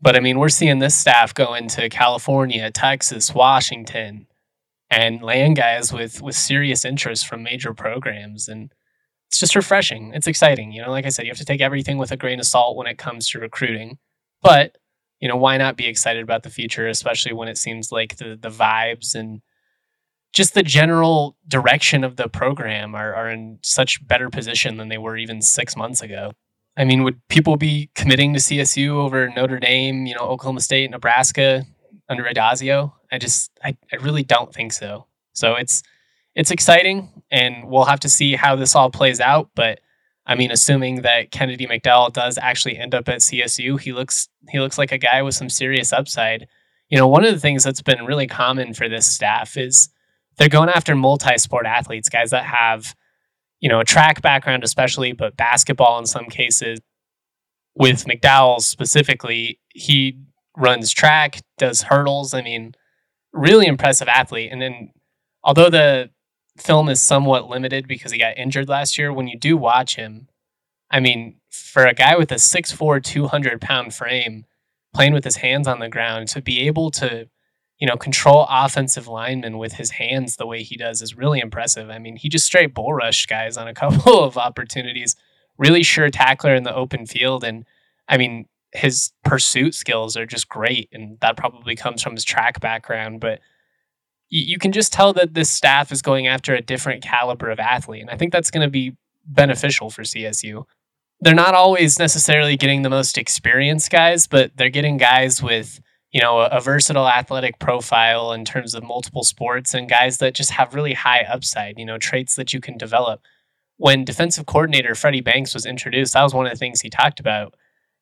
But 0.00 0.16
I 0.16 0.20
mean, 0.20 0.38
we're 0.38 0.48
seeing 0.48 0.78
this 0.78 0.94
staff 0.94 1.34
go 1.34 1.54
into 1.54 1.88
California, 1.88 2.70
Texas, 2.70 3.34
Washington, 3.34 4.26
and 4.90 5.22
land 5.22 5.56
guys 5.56 5.92
with 5.92 6.22
with 6.22 6.34
serious 6.34 6.84
interest 6.84 7.26
from 7.26 7.42
major 7.42 7.74
programs, 7.74 8.48
and 8.48 8.72
it's 9.28 9.40
just 9.40 9.56
refreshing. 9.56 10.12
It's 10.14 10.26
exciting. 10.26 10.72
You 10.72 10.82
know, 10.82 10.90
like 10.90 11.04
I 11.04 11.10
said, 11.10 11.24
you 11.24 11.30
have 11.30 11.38
to 11.38 11.44
take 11.44 11.60
everything 11.60 11.98
with 11.98 12.12
a 12.12 12.16
grain 12.16 12.40
of 12.40 12.46
salt 12.46 12.76
when 12.76 12.86
it 12.86 12.98
comes 12.98 13.28
to 13.30 13.40
recruiting, 13.40 13.98
but 14.42 14.78
you 15.20 15.28
know, 15.28 15.36
why 15.36 15.56
not 15.56 15.76
be 15.76 15.86
excited 15.86 16.22
about 16.22 16.44
the 16.44 16.50
future, 16.50 16.86
especially 16.86 17.32
when 17.32 17.48
it 17.48 17.58
seems 17.58 17.90
like 17.90 18.16
the 18.16 18.38
the 18.40 18.50
vibes 18.50 19.14
and 19.14 19.42
just 20.32 20.54
the 20.54 20.62
general 20.62 21.36
direction 21.48 22.04
of 22.04 22.16
the 22.16 22.28
program 22.28 22.94
are, 22.94 23.14
are 23.14 23.30
in 23.30 23.58
such 23.62 24.06
better 24.06 24.30
position 24.30 24.76
than 24.76 24.88
they 24.88 24.98
were 24.98 25.16
even 25.16 25.42
six 25.42 25.76
months 25.76 26.02
ago. 26.02 26.32
I 26.78 26.84
mean, 26.84 27.02
would 27.02 27.20
people 27.26 27.56
be 27.56 27.90
committing 27.96 28.32
to 28.34 28.38
CSU 28.38 28.90
over 28.90 29.28
Notre 29.30 29.58
Dame, 29.58 30.06
you 30.06 30.14
know, 30.14 30.20
Oklahoma 30.20 30.60
State, 30.60 30.90
Nebraska 30.90 31.66
under 32.08 32.22
Addazio? 32.22 32.92
I 33.10 33.18
just, 33.18 33.50
I, 33.64 33.76
I 33.92 33.96
really 33.96 34.22
don't 34.22 34.54
think 34.54 34.72
so. 34.72 35.06
So 35.32 35.54
it's, 35.54 35.82
it's 36.36 36.52
exciting, 36.52 37.10
and 37.32 37.68
we'll 37.68 37.84
have 37.84 37.98
to 38.00 38.08
see 38.08 38.36
how 38.36 38.54
this 38.54 38.76
all 38.76 38.90
plays 38.90 39.20
out. 39.20 39.50
But 39.56 39.80
I 40.24 40.36
mean, 40.36 40.52
assuming 40.52 41.02
that 41.02 41.32
Kennedy 41.32 41.66
McDowell 41.66 42.12
does 42.12 42.38
actually 42.38 42.78
end 42.78 42.94
up 42.94 43.08
at 43.08 43.20
CSU, 43.20 43.80
he 43.80 43.92
looks, 43.92 44.28
he 44.48 44.60
looks 44.60 44.78
like 44.78 44.92
a 44.92 44.98
guy 44.98 45.20
with 45.22 45.34
some 45.34 45.50
serious 45.50 45.92
upside. 45.92 46.46
You 46.90 46.96
know, 46.96 47.08
one 47.08 47.24
of 47.24 47.34
the 47.34 47.40
things 47.40 47.64
that's 47.64 47.82
been 47.82 48.04
really 48.04 48.28
common 48.28 48.72
for 48.72 48.88
this 48.88 49.04
staff 49.04 49.56
is 49.56 49.88
they're 50.36 50.48
going 50.48 50.68
after 50.68 50.94
multi-sport 50.94 51.66
athletes, 51.66 52.08
guys 52.08 52.30
that 52.30 52.44
have 52.44 52.94
you 53.60 53.68
know, 53.68 53.80
a 53.80 53.84
track 53.84 54.22
background, 54.22 54.64
especially, 54.64 55.12
but 55.12 55.36
basketball 55.36 55.98
in 55.98 56.06
some 56.06 56.26
cases. 56.26 56.80
With 57.74 58.06
McDowell 58.06 58.60
specifically, 58.60 59.60
he 59.68 60.18
runs 60.56 60.92
track, 60.92 61.40
does 61.58 61.82
hurdles. 61.82 62.34
I 62.34 62.42
mean, 62.42 62.74
really 63.32 63.66
impressive 63.66 64.08
athlete. 64.08 64.50
And 64.50 64.60
then, 64.60 64.90
although 65.44 65.70
the 65.70 66.10
film 66.56 66.88
is 66.88 67.00
somewhat 67.00 67.48
limited 67.48 67.86
because 67.86 68.10
he 68.12 68.18
got 68.18 68.36
injured 68.36 68.68
last 68.68 68.98
year, 68.98 69.12
when 69.12 69.28
you 69.28 69.38
do 69.38 69.56
watch 69.56 69.96
him, 69.96 70.28
I 70.90 71.00
mean, 71.00 71.36
for 71.50 71.86
a 71.86 71.94
guy 71.94 72.16
with 72.16 72.32
a 72.32 72.36
6'4, 72.36 73.02
200 73.02 73.60
pound 73.60 73.94
frame, 73.94 74.44
playing 74.94 75.12
with 75.12 75.24
his 75.24 75.36
hands 75.36 75.68
on 75.68 75.78
the 75.78 75.88
ground, 75.88 76.28
to 76.28 76.42
be 76.42 76.66
able 76.66 76.90
to 76.92 77.28
you 77.78 77.86
know, 77.86 77.96
control 77.96 78.46
offensive 78.50 79.06
linemen 79.06 79.56
with 79.56 79.74
his 79.74 79.90
hands 79.90 80.36
the 80.36 80.46
way 80.46 80.62
he 80.62 80.76
does 80.76 81.00
is 81.00 81.16
really 81.16 81.38
impressive. 81.38 81.90
I 81.90 81.98
mean, 81.98 82.16
he 82.16 82.28
just 82.28 82.46
straight 82.46 82.74
bull 82.74 82.92
rushed 82.92 83.28
guys 83.28 83.56
on 83.56 83.68
a 83.68 83.74
couple 83.74 84.22
of 84.22 84.36
opportunities. 84.36 85.16
Really 85.56 85.82
sure 85.82 86.10
tackler 86.10 86.54
in 86.54 86.64
the 86.64 86.74
open 86.74 87.06
field. 87.06 87.44
And 87.44 87.64
I 88.08 88.16
mean, 88.16 88.46
his 88.72 89.12
pursuit 89.24 89.74
skills 89.74 90.16
are 90.16 90.26
just 90.26 90.48
great. 90.48 90.88
And 90.92 91.18
that 91.20 91.36
probably 91.36 91.76
comes 91.76 92.02
from 92.02 92.14
his 92.14 92.24
track 92.24 92.60
background. 92.60 93.20
But 93.20 93.40
you, 94.28 94.42
you 94.42 94.58
can 94.58 94.72
just 94.72 94.92
tell 94.92 95.12
that 95.14 95.34
this 95.34 95.50
staff 95.50 95.92
is 95.92 96.02
going 96.02 96.26
after 96.26 96.54
a 96.54 96.60
different 96.60 97.02
caliber 97.02 97.50
of 97.50 97.60
athlete. 97.60 98.02
And 98.02 98.10
I 98.10 98.16
think 98.16 98.32
that's 98.32 98.50
going 98.50 98.66
to 98.66 98.70
be 98.70 98.96
beneficial 99.24 99.90
for 99.90 100.02
CSU. 100.02 100.64
They're 101.20 101.34
not 101.34 101.54
always 101.54 101.98
necessarily 101.98 102.56
getting 102.56 102.82
the 102.82 102.90
most 102.90 103.18
experienced 103.18 103.90
guys, 103.90 104.26
but 104.26 104.52
they're 104.56 104.68
getting 104.68 104.96
guys 104.96 105.42
with 105.42 105.80
you 106.12 106.20
know, 106.22 106.40
a, 106.40 106.60
versatile 106.60 107.08
athletic 107.08 107.58
profile 107.58 108.32
in 108.32 108.44
terms 108.44 108.74
of 108.74 108.82
multiple 108.82 109.22
sports 109.22 109.74
and 109.74 109.90
guys 109.90 110.18
that 110.18 110.34
just 110.34 110.50
have 110.50 110.74
really 110.74 110.94
high 110.94 111.20
upside, 111.22 111.78
you 111.78 111.84
know, 111.84 111.98
traits 111.98 112.34
that 112.36 112.52
you 112.52 112.60
can 112.60 112.78
develop. 112.78 113.20
When 113.76 114.04
defensive 114.04 114.46
coordinator 114.46 114.94
Freddie 114.94 115.20
Banks 115.20 115.54
was 115.54 115.66
introduced, 115.66 116.14
that 116.14 116.22
was 116.22 116.34
one 116.34 116.46
of 116.46 116.52
the 116.52 116.58
things 116.58 116.80
he 116.80 116.88
talked 116.88 117.20
about. 117.20 117.54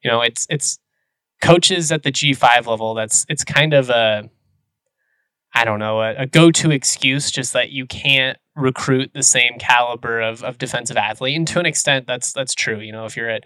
You 0.04 0.10
know, 0.10 0.22
it's 0.22 0.46
it's 0.48 0.78
coaches 1.42 1.90
at 1.90 2.02
the 2.02 2.12
G5 2.12 2.66
level 2.66 2.94
that's 2.94 3.26
it's 3.28 3.44
kind 3.44 3.74
of 3.74 3.90
a 3.90 4.30
I 5.52 5.64
don't 5.64 5.78
know, 5.78 6.02
a, 6.02 6.14
a 6.16 6.26
go-to 6.26 6.70
excuse 6.70 7.30
just 7.30 7.54
that 7.54 7.70
you 7.70 7.86
can't 7.86 8.38
recruit 8.54 9.12
the 9.14 9.22
same 9.22 9.58
caliber 9.58 10.20
of, 10.20 10.44
of 10.44 10.58
defensive 10.58 10.96
athlete. 10.96 11.36
And 11.36 11.48
to 11.48 11.58
an 11.58 11.66
extent 11.66 12.06
that's 12.06 12.32
that's 12.32 12.54
true. 12.54 12.78
You 12.78 12.92
know, 12.92 13.04
if 13.04 13.16
you're 13.16 13.30
at 13.30 13.44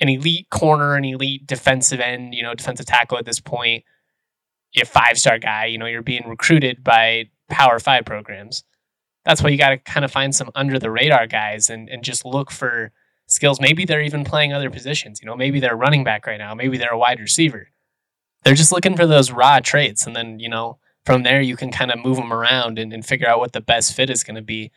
an 0.00 0.08
elite 0.08 0.48
corner, 0.50 0.94
an 0.94 1.04
elite 1.04 1.46
defensive 1.46 2.00
end, 2.00 2.34
you 2.34 2.42
know, 2.42 2.54
defensive 2.54 2.86
tackle 2.86 3.18
at 3.18 3.24
this 3.24 3.40
point, 3.40 3.84
a 4.80 4.84
five 4.84 5.18
star 5.18 5.38
guy, 5.38 5.66
you 5.66 5.78
know, 5.78 5.86
you're 5.86 6.02
being 6.02 6.28
recruited 6.28 6.82
by 6.82 7.28
power 7.48 7.78
five 7.78 8.04
programs. 8.04 8.64
That's 9.24 9.42
why 9.42 9.50
you 9.50 9.58
got 9.58 9.70
to 9.70 9.78
kind 9.78 10.04
of 10.04 10.10
find 10.10 10.34
some 10.34 10.50
under 10.54 10.78
the 10.78 10.90
radar 10.90 11.26
guys 11.26 11.68
and, 11.68 11.88
and 11.88 12.02
just 12.02 12.24
look 12.24 12.50
for 12.50 12.92
skills. 13.26 13.60
Maybe 13.60 13.84
they're 13.84 14.00
even 14.00 14.24
playing 14.24 14.52
other 14.52 14.70
positions. 14.70 15.20
You 15.20 15.26
know, 15.26 15.36
maybe 15.36 15.60
they're 15.60 15.76
running 15.76 16.04
back 16.04 16.26
right 16.26 16.38
now. 16.38 16.54
Maybe 16.54 16.78
they're 16.78 16.92
a 16.92 16.98
wide 16.98 17.20
receiver. 17.20 17.68
They're 18.44 18.54
just 18.54 18.72
looking 18.72 18.96
for 18.96 19.06
those 19.06 19.30
raw 19.30 19.60
traits. 19.60 20.06
And 20.06 20.16
then, 20.16 20.40
you 20.40 20.48
know, 20.48 20.78
from 21.04 21.22
there, 21.22 21.40
you 21.42 21.56
can 21.56 21.70
kind 21.70 21.90
of 21.90 21.98
move 21.98 22.16
them 22.16 22.32
around 22.32 22.78
and, 22.78 22.92
and 22.92 23.04
figure 23.04 23.28
out 23.28 23.38
what 23.38 23.52
the 23.52 23.60
best 23.60 23.94
fit 23.94 24.08
is 24.08 24.24
going 24.24 24.36
to 24.36 24.42
be 24.42 24.70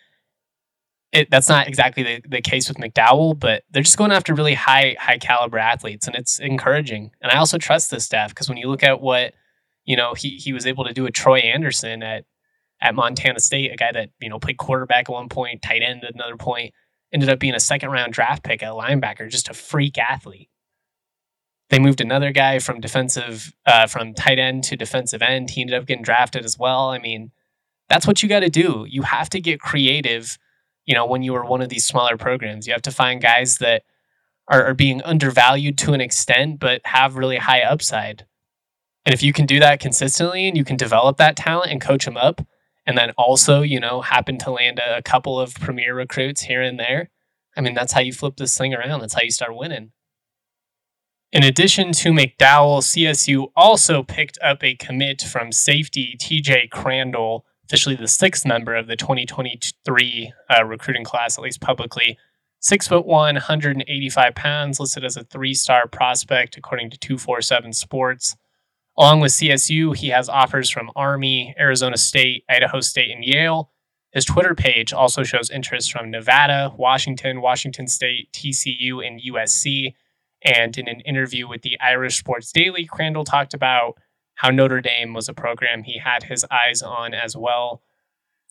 it, 1.13 1.29
that's 1.29 1.47
not 1.47 1.67
exactly 1.67 2.01
the, 2.01 2.21
the 2.27 2.41
case 2.41 2.67
with 2.67 2.77
McDowell, 2.77 3.39
but 3.39 3.63
they're 3.69 3.83
just 3.83 3.97
going 3.97 4.11
after 4.11 4.33
really 4.33 4.55
high 4.55 4.95
high 4.99 5.19
caliber 5.19 5.59
athletes, 5.59 6.07
and 6.07 6.15
it's 6.15 6.39
encouraging. 6.39 7.11
And 7.21 7.31
I 7.31 7.37
also 7.37 7.59
trust 7.59 7.91
this 7.91 8.03
staff 8.03 8.29
because 8.29 8.49
when 8.49 8.57
you 8.57 8.67
look 8.67 8.83
at 8.83 8.99
what 8.99 9.33
you 9.85 9.95
know 9.95 10.15
he 10.15 10.37
he 10.37 10.51
was 10.53 10.65
able 10.65 10.83
to 10.85 10.93
do 10.93 11.03
with 11.03 11.13
Troy 11.13 11.37
Anderson 11.39 12.01
at 12.01 12.25
at 12.81 12.95
Montana 12.95 13.39
State, 13.39 13.71
a 13.71 13.75
guy 13.75 13.91
that 13.91 14.09
you 14.19 14.27
know 14.27 14.39
played 14.39 14.57
quarterback 14.57 15.07
at 15.07 15.13
one 15.13 15.29
point, 15.29 15.61
tight 15.61 15.83
end 15.83 16.03
at 16.03 16.15
another 16.15 16.35
point, 16.35 16.73
ended 17.13 17.29
up 17.29 17.37
being 17.37 17.53
a 17.53 17.59
second 17.59 17.91
round 17.91 18.11
draft 18.11 18.43
pick 18.43 18.63
at 18.63 18.71
linebacker, 18.71 19.29
just 19.29 19.49
a 19.49 19.53
freak 19.53 19.99
athlete. 19.99 20.49
They 21.69 21.77
moved 21.77 22.01
another 22.01 22.31
guy 22.31 22.57
from 22.57 22.81
defensive 22.81 23.53
uh, 23.67 23.85
from 23.85 24.15
tight 24.15 24.39
end 24.39 24.63
to 24.65 24.75
defensive 24.75 25.21
end. 25.21 25.51
He 25.51 25.61
ended 25.61 25.75
up 25.75 25.85
getting 25.85 26.03
drafted 26.03 26.43
as 26.43 26.57
well. 26.57 26.89
I 26.89 26.97
mean, 26.97 27.31
that's 27.87 28.07
what 28.07 28.23
you 28.23 28.29
got 28.29 28.39
to 28.39 28.49
do. 28.49 28.87
You 28.89 29.03
have 29.03 29.29
to 29.29 29.39
get 29.39 29.59
creative 29.59 30.39
you 30.85 30.93
know, 30.93 31.05
when 31.05 31.23
you 31.23 31.35
are 31.35 31.45
one 31.45 31.61
of 31.61 31.69
these 31.69 31.85
smaller 31.85 32.17
programs. 32.17 32.67
You 32.67 32.73
have 32.73 32.81
to 32.83 32.91
find 32.91 33.21
guys 33.21 33.57
that 33.57 33.83
are, 34.47 34.65
are 34.65 34.73
being 34.73 35.01
undervalued 35.03 35.77
to 35.79 35.93
an 35.93 36.01
extent, 36.01 36.59
but 36.59 36.81
have 36.85 37.15
really 37.15 37.37
high 37.37 37.61
upside. 37.61 38.25
And 39.05 39.13
if 39.13 39.23
you 39.23 39.33
can 39.33 39.45
do 39.45 39.59
that 39.59 39.79
consistently 39.79 40.47
and 40.47 40.57
you 40.57 40.63
can 40.63 40.77
develop 40.77 41.17
that 41.17 41.35
talent 41.35 41.71
and 41.71 41.81
coach 41.81 42.05
them 42.05 42.17
up, 42.17 42.45
and 42.85 42.97
then 42.97 43.11
also, 43.11 43.61
you 43.61 43.79
know, 43.79 44.01
happen 44.01 44.37
to 44.39 44.51
land 44.51 44.79
a, 44.79 44.97
a 44.97 45.01
couple 45.01 45.39
of 45.39 45.55
premier 45.55 45.95
recruits 45.95 46.41
here 46.41 46.61
and 46.61 46.79
there, 46.79 47.09
I 47.55 47.61
mean, 47.61 47.73
that's 47.73 47.93
how 47.93 48.01
you 48.01 48.13
flip 48.13 48.37
this 48.37 48.57
thing 48.57 48.73
around. 48.73 48.99
That's 48.99 49.13
how 49.13 49.21
you 49.21 49.31
start 49.31 49.55
winning. 49.55 49.91
In 51.31 51.43
addition 51.43 51.91
to 51.93 52.11
McDowell, 52.11 52.81
CSU 52.81 53.47
also 53.55 54.03
picked 54.03 54.37
up 54.43 54.63
a 54.63 54.75
commit 54.75 55.21
from 55.21 55.51
safety 55.51 56.15
TJ 56.19 56.69
Crandall 56.69 57.45
officially 57.65 57.95
the 57.95 58.07
sixth 58.07 58.45
member 58.45 58.75
of 58.75 58.87
the 58.87 58.95
2023 58.95 60.33
uh, 60.49 60.65
recruiting 60.65 61.03
class, 61.03 61.37
at 61.37 61.43
least 61.43 61.61
publicly. 61.61 62.17
Six 62.59 62.87
foot 62.87 63.05
one, 63.05 63.35
185 63.35 64.35
pounds, 64.35 64.79
listed 64.79 65.03
as 65.03 65.17
a 65.17 65.23
three 65.23 65.53
star 65.53 65.87
prospect 65.87 66.57
according 66.57 66.89
to 66.91 66.97
247 66.97 67.73
Sports. 67.73 68.35
Along 68.97 69.19
with 69.19 69.31
CSU, 69.31 69.95
he 69.95 70.09
has 70.09 70.29
offers 70.29 70.69
from 70.69 70.91
Army, 70.95 71.55
Arizona 71.59 71.97
State, 71.97 72.45
Idaho 72.47 72.79
State, 72.79 73.11
and 73.11 73.23
Yale. 73.23 73.71
His 74.11 74.25
Twitter 74.25 74.53
page 74.53 74.93
also 74.93 75.23
shows 75.23 75.49
interest 75.49 75.91
from 75.91 76.11
Nevada, 76.11 76.71
Washington, 76.77 77.41
Washington 77.41 77.87
State, 77.87 78.31
TCU, 78.31 79.05
and 79.05 79.19
USC. 79.19 79.95
And 80.43 80.77
in 80.77 80.87
an 80.87 80.99
interview 81.01 81.47
with 81.47 81.63
the 81.63 81.79
Irish 81.79 82.19
Sports 82.19 82.51
Daily, 82.51 82.85
Crandall 82.85 83.23
talked 83.23 83.55
about 83.55 83.97
how 84.35 84.49
Notre 84.49 84.81
Dame 84.81 85.13
was 85.13 85.29
a 85.29 85.33
program 85.33 85.83
he 85.83 85.99
had 85.99 86.23
his 86.23 86.45
eyes 86.51 86.81
on 86.81 87.13
as 87.13 87.35
well. 87.35 87.81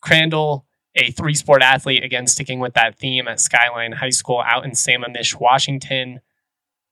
Crandall, 0.01 0.65
a 0.95 1.11
three 1.11 1.33
sport 1.33 1.61
athlete, 1.61 2.03
again, 2.03 2.27
sticking 2.27 2.59
with 2.59 2.73
that 2.73 2.97
theme 2.97 3.27
at 3.27 3.39
Skyline 3.39 3.93
High 3.93 4.09
School 4.09 4.43
out 4.45 4.65
in 4.65 4.71
Sammamish, 4.71 5.39
Washington, 5.39 6.21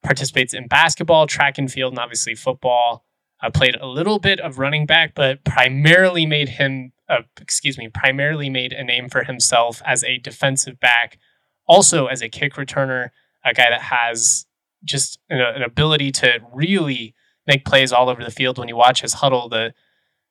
participates 0.03 0.53
in 0.53 0.67
basketball, 0.67 1.27
track 1.27 1.57
and 1.57 1.71
field, 1.71 1.93
and 1.93 1.99
obviously 1.99 2.35
football. 2.35 3.05
Uh, 3.43 3.49
played 3.49 3.75
a 3.81 3.87
little 3.87 4.19
bit 4.19 4.39
of 4.39 4.59
running 4.59 4.85
back, 4.85 5.15
but 5.15 5.43
primarily 5.43 6.27
made 6.27 6.47
him, 6.47 6.91
uh, 7.09 7.21
excuse 7.39 7.75
me, 7.75 7.87
primarily 7.87 8.51
made 8.51 8.71
a 8.71 8.83
name 8.83 9.09
for 9.09 9.23
himself 9.23 9.81
as 9.83 10.03
a 10.03 10.19
defensive 10.19 10.79
back, 10.79 11.17
also 11.65 12.05
as 12.05 12.21
a 12.21 12.29
kick 12.29 12.53
returner, 12.53 13.09
a 13.43 13.51
guy 13.51 13.67
that 13.71 13.81
has 13.81 14.45
just 14.83 15.17
an, 15.29 15.41
an 15.41 15.63
ability 15.63 16.11
to 16.11 16.39
really 16.53 17.15
make 17.47 17.65
plays 17.65 17.91
all 17.91 18.09
over 18.09 18.23
the 18.23 18.31
field. 18.31 18.57
When 18.57 18.67
you 18.67 18.75
watch 18.75 19.01
his 19.01 19.13
huddle, 19.13 19.49
the 19.49 19.73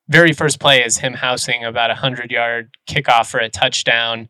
very 0.09 0.33
first 0.33 0.61
play 0.61 0.85
is 0.85 0.99
him 0.99 1.15
housing 1.15 1.65
about 1.65 1.91
a 1.91 1.95
hundred 1.95 2.31
yard 2.31 2.77
kickoff 2.89 3.31
for 3.31 3.39
a 3.39 3.49
touchdown. 3.49 4.29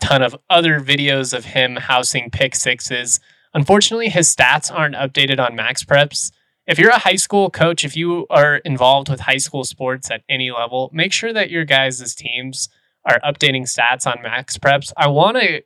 Ton 0.00 0.22
of 0.22 0.36
other 0.50 0.80
videos 0.80 1.36
of 1.36 1.44
him 1.44 1.76
housing 1.76 2.30
pick 2.30 2.54
sixes. 2.54 3.20
Unfortunately, 3.54 4.08
his 4.08 4.34
stats 4.34 4.72
aren't 4.72 4.96
updated 4.96 5.38
on 5.38 5.56
MaxPreps. 5.56 6.32
If 6.66 6.78
you're 6.78 6.90
a 6.90 6.98
high 6.98 7.16
school 7.16 7.48
coach, 7.48 7.84
if 7.84 7.96
you 7.96 8.26
are 8.28 8.56
involved 8.56 9.08
with 9.08 9.20
high 9.20 9.36
school 9.36 9.64
sports 9.64 10.10
at 10.10 10.22
any 10.28 10.50
level, 10.50 10.90
make 10.92 11.12
sure 11.12 11.32
that 11.32 11.50
your 11.50 11.64
guys' 11.64 12.14
teams 12.14 12.68
are 13.04 13.20
updating 13.20 13.62
stats 13.62 14.06
on 14.06 14.18
MaxPreps. 14.18 14.92
I 14.96 15.06
want 15.06 15.36
to, 15.36 15.62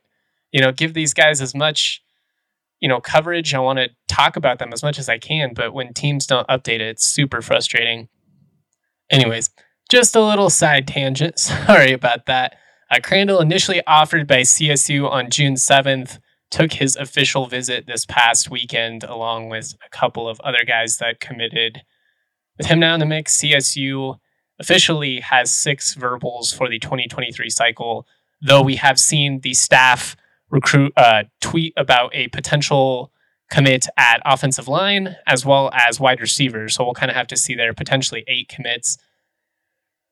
you 0.51 0.61
know, 0.61 0.71
give 0.71 0.93
these 0.93 1.13
guys 1.13 1.41
as 1.41 1.55
much 1.55 2.03
you 2.81 2.89
know 2.89 2.99
coverage. 2.99 3.53
I 3.53 3.59
want 3.59 3.79
to 3.79 3.89
talk 4.11 4.35
about 4.35 4.59
them 4.59 4.73
as 4.73 4.83
much 4.83 4.99
as 4.99 5.09
I 5.09 5.17
can, 5.17 5.53
but 5.53 5.73
when 5.73 5.93
teams 5.93 6.27
don't 6.27 6.47
update 6.47 6.75
it, 6.75 6.81
it's 6.81 7.05
super 7.05 7.41
frustrating. 7.41 8.09
Anyways, 9.09 9.49
just 9.89 10.15
a 10.15 10.21
little 10.21 10.49
side 10.49 10.87
tangent. 10.87 11.39
Sorry 11.39 11.93
about 11.93 12.25
that. 12.25 12.55
Uh, 12.89 12.99
Crandall, 13.01 13.39
initially 13.39 13.81
offered 13.87 14.27
by 14.27 14.41
CSU 14.41 15.09
on 15.09 15.29
June 15.29 15.55
7th, 15.55 16.19
took 16.49 16.73
his 16.73 16.97
official 16.97 17.45
visit 17.47 17.87
this 17.87 18.05
past 18.05 18.51
weekend, 18.51 19.03
along 19.03 19.47
with 19.47 19.75
a 19.85 19.89
couple 19.89 20.27
of 20.27 20.39
other 20.41 20.65
guys 20.67 20.97
that 20.97 21.21
committed. 21.21 21.81
With 22.57 22.67
him 22.67 22.79
now 22.79 22.93
in 22.93 22.99
the 22.99 23.05
mix, 23.05 23.37
CSU 23.37 24.17
officially 24.59 25.21
has 25.21 25.53
six 25.53 25.95
verbals 25.95 26.51
for 26.51 26.69
the 26.69 26.77
2023 26.77 27.49
cycle, 27.49 28.05
though 28.41 28.61
we 28.61 28.75
have 28.75 28.99
seen 28.99 29.39
the 29.39 29.53
staff 29.53 30.17
recruit 30.49 30.91
uh, 30.97 31.23
tweet 31.39 31.73
about 31.77 32.13
a 32.13 32.27
potential 32.27 33.11
commit 33.51 33.85
at 33.97 34.21
offensive 34.25 34.67
line 34.67 35.17
as 35.27 35.45
well 35.45 35.69
as 35.73 35.99
wide 35.99 36.21
receivers. 36.21 36.73
So 36.73 36.83
we'll 36.83 36.93
kind 36.93 37.11
of 37.11 37.15
have 37.15 37.27
to 37.27 37.37
see 37.37 37.53
there 37.53 37.73
potentially 37.73 38.23
eight 38.27 38.49
commits. 38.49 38.97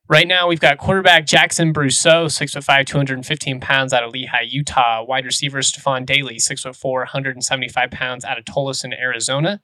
Right 0.07 0.27
now, 0.27 0.47
we've 0.47 0.59
got 0.59 0.79
quarterback 0.79 1.27
Jackson 1.27 1.71
Brousseau, 1.71 2.25
6'5, 2.25 2.85
215 2.85 3.59
pounds 3.59 3.93
out 3.93 4.03
of 4.03 4.11
Lehi, 4.11 4.49
Utah. 4.49 5.03
Wide 5.03 5.25
receiver 5.25 5.61
Stefan 5.61 6.03
Daly, 6.03 6.37
6'4, 6.37 6.83
175 6.83 7.91
pounds 7.91 8.25
out 8.25 8.39
of 8.39 8.43
Tolleson, 8.43 8.91
Arizona. 8.99 9.61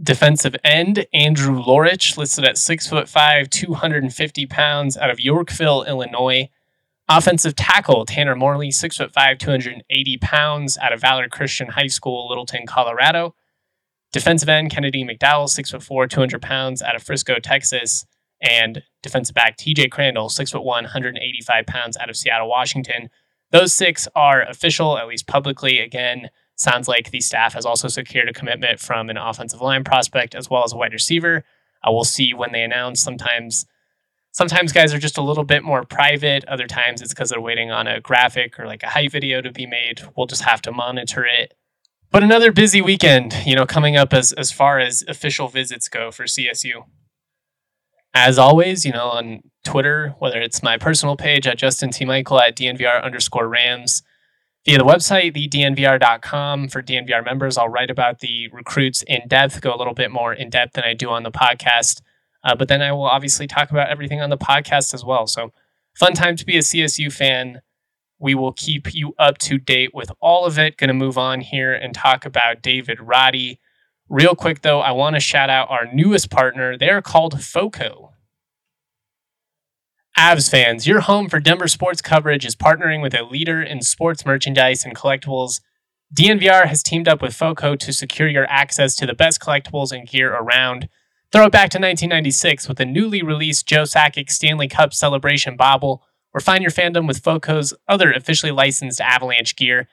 Defensive 0.00 0.54
end 0.62 1.06
Andrew 1.12 1.60
Lorich, 1.60 2.16
listed 2.16 2.44
at 2.44 2.54
6'5, 2.54 3.50
250 3.50 4.46
pounds 4.46 4.96
out 4.96 5.10
of 5.10 5.18
Yorkville, 5.18 5.82
Illinois. 5.84 6.48
Offensive 7.08 7.54
tackle 7.54 8.04
Tanner 8.04 8.34
Morley, 8.34 8.70
6'5, 8.70 9.38
280 9.38 10.18
pounds, 10.18 10.76
out 10.78 10.92
of 10.92 11.00
Valor 11.00 11.28
Christian 11.28 11.68
High 11.68 11.86
School, 11.86 12.28
Littleton, 12.28 12.66
Colorado. 12.66 13.34
Defensive 14.12 14.48
end 14.48 14.70
Kennedy 14.70 15.04
McDowell, 15.04 15.46
6'4, 15.46 16.10
200 16.10 16.42
pounds, 16.42 16.82
out 16.82 16.96
of 16.96 17.02
Frisco, 17.02 17.38
Texas. 17.38 18.06
And 18.42 18.82
defensive 19.02 19.34
back 19.34 19.56
TJ 19.56 19.90
Crandall, 19.90 20.28
6'1, 20.28 20.64
185 20.64 21.66
pounds, 21.66 21.96
out 21.96 22.10
of 22.10 22.16
Seattle, 22.16 22.48
Washington. 22.48 23.08
Those 23.52 23.72
six 23.72 24.08
are 24.16 24.42
official, 24.42 24.98
at 24.98 25.06
least 25.06 25.28
publicly. 25.28 25.78
Again, 25.78 26.30
sounds 26.56 26.88
like 26.88 27.10
the 27.10 27.20
staff 27.20 27.54
has 27.54 27.64
also 27.64 27.86
secured 27.86 28.28
a 28.28 28.32
commitment 28.32 28.80
from 28.80 29.10
an 29.10 29.16
offensive 29.16 29.60
line 29.60 29.84
prospect 29.84 30.34
as 30.34 30.50
well 30.50 30.64
as 30.64 30.72
a 30.72 30.76
wide 30.76 30.92
receiver. 30.92 31.44
Uh, 31.86 31.92
we'll 31.92 32.04
see 32.04 32.34
when 32.34 32.50
they 32.52 32.62
announce. 32.62 33.00
Sometimes 33.00 33.64
sometimes 34.36 34.70
guys 34.70 34.92
are 34.92 34.98
just 34.98 35.16
a 35.16 35.22
little 35.22 35.44
bit 35.44 35.64
more 35.64 35.82
private. 35.82 36.44
Other 36.44 36.66
times 36.66 37.00
it's 37.00 37.14
because 37.14 37.30
they're 37.30 37.40
waiting 37.40 37.70
on 37.70 37.86
a 37.86 38.02
graphic 38.02 38.60
or 38.60 38.66
like 38.66 38.82
a 38.82 38.88
hype 38.88 39.10
video 39.10 39.40
to 39.40 39.50
be 39.50 39.64
made. 39.64 40.02
We'll 40.14 40.26
just 40.26 40.42
have 40.42 40.60
to 40.62 40.72
monitor 40.72 41.24
it. 41.24 41.54
But 42.10 42.22
another 42.22 42.52
busy 42.52 42.82
weekend, 42.82 43.34
you 43.46 43.56
know, 43.56 43.64
coming 43.64 43.96
up 43.96 44.12
as, 44.12 44.32
as 44.32 44.52
far 44.52 44.78
as 44.78 45.02
official 45.08 45.48
visits 45.48 45.88
go 45.88 46.10
for 46.10 46.24
CSU. 46.24 46.84
as 48.12 48.38
always, 48.38 48.84
you 48.84 48.92
know, 48.92 49.08
on 49.08 49.40
Twitter, 49.64 50.14
whether 50.18 50.38
it's 50.38 50.62
my 50.62 50.76
personal 50.76 51.16
page 51.16 51.46
at 51.46 51.56
Justin 51.56 51.90
T. 51.90 52.04
Michael 52.04 52.38
at 52.40 52.56
DNVR 52.56 53.02
underscore 53.02 53.48
Rams, 53.48 54.02
via 54.66 54.76
the 54.78 54.84
website, 54.84 55.34
thednvr.com 55.34 56.68
for 56.68 56.82
DNVR 56.82 57.24
members. 57.24 57.56
I'll 57.56 57.68
write 57.68 57.90
about 57.90 58.20
the 58.20 58.48
recruits 58.48 59.02
in 59.02 59.28
depth, 59.28 59.62
go 59.62 59.74
a 59.74 59.78
little 59.78 59.94
bit 59.94 60.10
more 60.10 60.34
in 60.34 60.50
depth 60.50 60.74
than 60.74 60.84
I 60.84 60.92
do 60.92 61.08
on 61.08 61.22
the 61.22 61.30
podcast. 61.30 62.02
Uh, 62.46 62.54
but 62.54 62.68
then 62.68 62.80
I 62.80 62.92
will 62.92 63.04
obviously 63.04 63.48
talk 63.48 63.70
about 63.72 63.88
everything 63.88 64.20
on 64.20 64.30
the 64.30 64.38
podcast 64.38 64.94
as 64.94 65.04
well. 65.04 65.26
So, 65.26 65.52
fun 65.94 66.12
time 66.12 66.36
to 66.36 66.46
be 66.46 66.56
a 66.56 66.60
CSU 66.60 67.12
fan. 67.12 67.60
We 68.20 68.36
will 68.36 68.52
keep 68.52 68.94
you 68.94 69.14
up 69.18 69.36
to 69.38 69.58
date 69.58 69.92
with 69.92 70.12
all 70.20 70.46
of 70.46 70.56
it. 70.56 70.76
Going 70.76 70.88
to 70.88 70.94
move 70.94 71.18
on 71.18 71.40
here 71.40 71.74
and 71.74 71.92
talk 71.92 72.24
about 72.24 72.62
David 72.62 73.00
Roddy. 73.00 73.58
Real 74.08 74.36
quick, 74.36 74.62
though, 74.62 74.80
I 74.80 74.92
want 74.92 75.16
to 75.16 75.20
shout 75.20 75.50
out 75.50 75.68
our 75.70 75.92
newest 75.92 76.30
partner. 76.30 76.78
They're 76.78 77.02
called 77.02 77.42
FOCO. 77.42 78.12
Avs 80.16 80.48
fans, 80.48 80.86
your 80.86 81.00
home 81.00 81.28
for 81.28 81.40
Denver 81.40 81.68
sports 81.68 82.00
coverage 82.00 82.46
is 82.46 82.54
partnering 82.54 83.02
with 83.02 83.12
a 83.12 83.24
leader 83.24 83.60
in 83.60 83.82
sports 83.82 84.24
merchandise 84.24 84.84
and 84.84 84.94
collectibles. 84.94 85.60
DNVR 86.14 86.66
has 86.66 86.84
teamed 86.84 87.08
up 87.08 87.20
with 87.20 87.34
FOCO 87.34 87.74
to 87.74 87.92
secure 87.92 88.28
your 88.28 88.46
access 88.48 88.94
to 88.94 89.04
the 89.04 89.14
best 89.14 89.40
collectibles 89.40 89.90
and 89.90 90.08
gear 90.08 90.32
around. 90.32 90.88
Throw 91.36 91.44
it 91.44 91.52
back 91.52 91.68
to 91.72 91.78
1996 91.78 92.66
with 92.66 92.78
the 92.78 92.86
newly 92.86 93.22
released 93.22 93.66
Joe 93.66 93.82
Sakic 93.82 94.30
Stanley 94.30 94.68
Cup 94.68 94.94
Celebration 94.94 95.54
Bobble 95.54 96.02
or 96.32 96.40
find 96.40 96.62
your 96.62 96.70
fandom 96.70 97.06
with 97.06 97.22
FOCO's 97.22 97.74
other 97.86 98.10
officially 98.10 98.52
licensed 98.52 99.02
Avalanche 99.02 99.54
gear. 99.54 99.86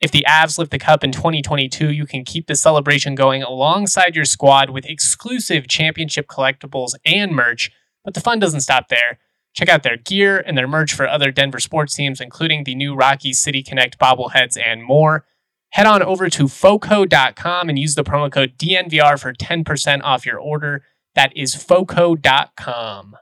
If 0.00 0.10
the 0.10 0.26
Avs 0.28 0.58
lift 0.58 0.72
the 0.72 0.78
cup 0.80 1.04
in 1.04 1.12
2022, 1.12 1.92
you 1.92 2.04
can 2.04 2.24
keep 2.24 2.48
the 2.48 2.56
celebration 2.56 3.14
going 3.14 3.44
alongside 3.44 4.16
your 4.16 4.24
squad 4.24 4.70
with 4.70 4.86
exclusive 4.86 5.68
championship 5.68 6.26
collectibles 6.26 6.94
and 7.06 7.30
merch. 7.30 7.70
But 8.04 8.14
the 8.14 8.20
fun 8.20 8.40
doesn't 8.40 8.62
stop 8.62 8.88
there. 8.88 9.20
Check 9.54 9.68
out 9.68 9.84
their 9.84 9.98
gear 9.98 10.42
and 10.44 10.58
their 10.58 10.66
merch 10.66 10.92
for 10.92 11.06
other 11.06 11.30
Denver 11.30 11.60
sports 11.60 11.94
teams, 11.94 12.20
including 12.20 12.64
the 12.64 12.74
new 12.74 12.96
Rocky 12.96 13.32
City 13.32 13.62
Connect 13.62 14.00
bobbleheads 14.00 14.58
and 14.60 14.82
more. 14.82 15.24
Head 15.70 15.86
on 15.86 16.02
over 16.02 16.28
to 16.30 16.48
foco.com 16.48 17.68
and 17.68 17.78
use 17.78 17.94
the 17.94 18.04
promo 18.04 18.32
code 18.32 18.56
DNVR 18.58 19.20
for 19.20 19.32
10% 19.32 20.00
off 20.02 20.24
your 20.24 20.38
order. 20.38 20.82
That 21.14 21.36
is 21.36 21.54
foco.com. 21.54 23.16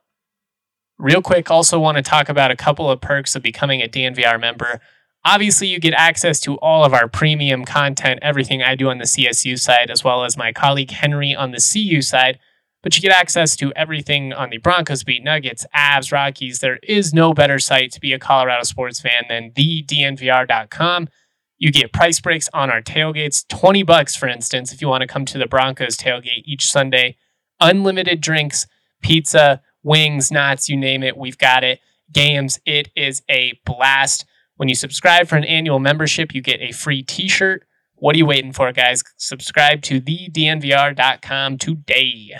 Real 0.99 1.21
quick, 1.21 1.50
also 1.50 1.79
want 1.79 1.97
to 1.97 2.03
talk 2.03 2.29
about 2.29 2.50
a 2.50 2.57
couple 2.57 2.91
of 2.91 3.00
perks 3.00 3.35
of 3.35 3.43
becoming 3.43 3.83
a 3.83 3.88
DNVR 3.88 4.41
member. 4.41 4.81
Obviously, 5.25 5.67
you 5.67 5.81
get 5.81 5.93
access 5.93 6.38
to 6.41 6.55
all 6.59 6.85
of 6.85 6.95
our 6.95 7.09
premium 7.09 7.65
content, 7.65 8.21
everything 8.23 8.62
I 8.62 8.76
do 8.76 8.88
on 8.88 8.99
the 8.99 9.05
CSU 9.05 9.59
side, 9.59 9.91
as 9.91 10.05
well 10.05 10.25
as 10.25 10.37
my 10.37 10.53
colleague 10.53 10.93
Henry 10.93 11.35
on 11.35 11.50
the 11.50 11.59
CU 11.59 12.00
side. 12.00 12.38
But 12.83 12.95
you 12.95 13.03
get 13.03 13.11
access 13.11 13.57
to 13.57 13.73
everything 13.75 14.33
on 14.33 14.50
the 14.50 14.59
Broncos 14.59 15.03
beat, 15.03 15.25
Nuggets, 15.25 15.67
Avs, 15.75 16.12
Rockies. 16.12 16.61
There 16.61 16.79
is 16.85 17.12
no 17.12 17.35
better 17.35 17.59
site 17.59 17.91
to 17.93 18.00
be 18.00 18.12
a 18.12 18.19
Colorado 18.19 18.62
sports 18.62 19.00
fan 19.00 19.25
than 19.29 19.50
the 19.57 19.83
thednvr.com. 19.83 21.09
You 21.58 21.72
get 21.72 21.92
price 21.92 22.20
breaks 22.20 22.48
on 22.52 22.70
our 22.70 22.82
tailgates, 22.82 23.46
20 23.48 23.82
bucks, 23.82 24.14
for 24.14 24.28
instance, 24.28 24.72
if 24.72 24.82
you 24.82 24.88
want 24.88 25.02
to 25.02 25.06
come 25.06 25.25
to 25.26 25.38
the 25.38 25.46
Broncos 25.46 25.96
tailgate 25.96 26.42
each 26.44 26.70
Sunday. 26.70 27.16
Unlimited 27.60 28.20
drinks, 28.20 28.66
pizza, 29.02 29.62
wings, 29.82 30.30
knots, 30.30 30.68
you 30.68 30.76
name 30.76 31.02
it, 31.02 31.16
we've 31.16 31.38
got 31.38 31.64
it. 31.64 31.80
Games, 32.12 32.60
it 32.66 32.90
is 32.94 33.22
a 33.30 33.58
blast. 33.64 34.26
When 34.56 34.68
you 34.68 34.75
subscribe 34.75 35.28
for 35.28 35.36
an 35.36 35.44
annual 35.44 35.78
membership, 35.78 36.34
you 36.34 36.42
get 36.42 36.60
a 36.60 36.72
free 36.72 37.02
t 37.02 37.28
shirt. 37.28 37.66
What 37.94 38.14
are 38.14 38.18
you 38.18 38.26
waiting 38.26 38.52
for, 38.52 38.70
guys? 38.72 39.02
Subscribe 39.16 39.80
to 39.82 40.00
thednvr.com 40.00 41.58
today. 41.58 42.34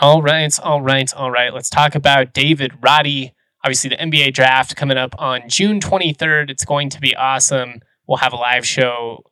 All 0.00 0.22
right, 0.22 0.58
all 0.60 0.82
right, 0.82 1.14
all 1.14 1.30
right. 1.30 1.52
Let's 1.52 1.70
talk 1.70 1.94
about 1.94 2.32
David 2.32 2.72
Roddy. 2.82 3.33
Obviously, 3.64 3.90
the 3.90 3.96
NBA 3.96 4.34
draft 4.34 4.76
coming 4.76 4.98
up 4.98 5.14
on 5.18 5.48
June 5.48 5.80
23rd. 5.80 6.50
It's 6.50 6.64
going 6.64 6.90
to 6.90 7.00
be 7.00 7.16
awesome. 7.16 7.80
We'll 8.06 8.18
have 8.18 8.34
a 8.34 8.36
live 8.36 8.66
show 8.66 9.24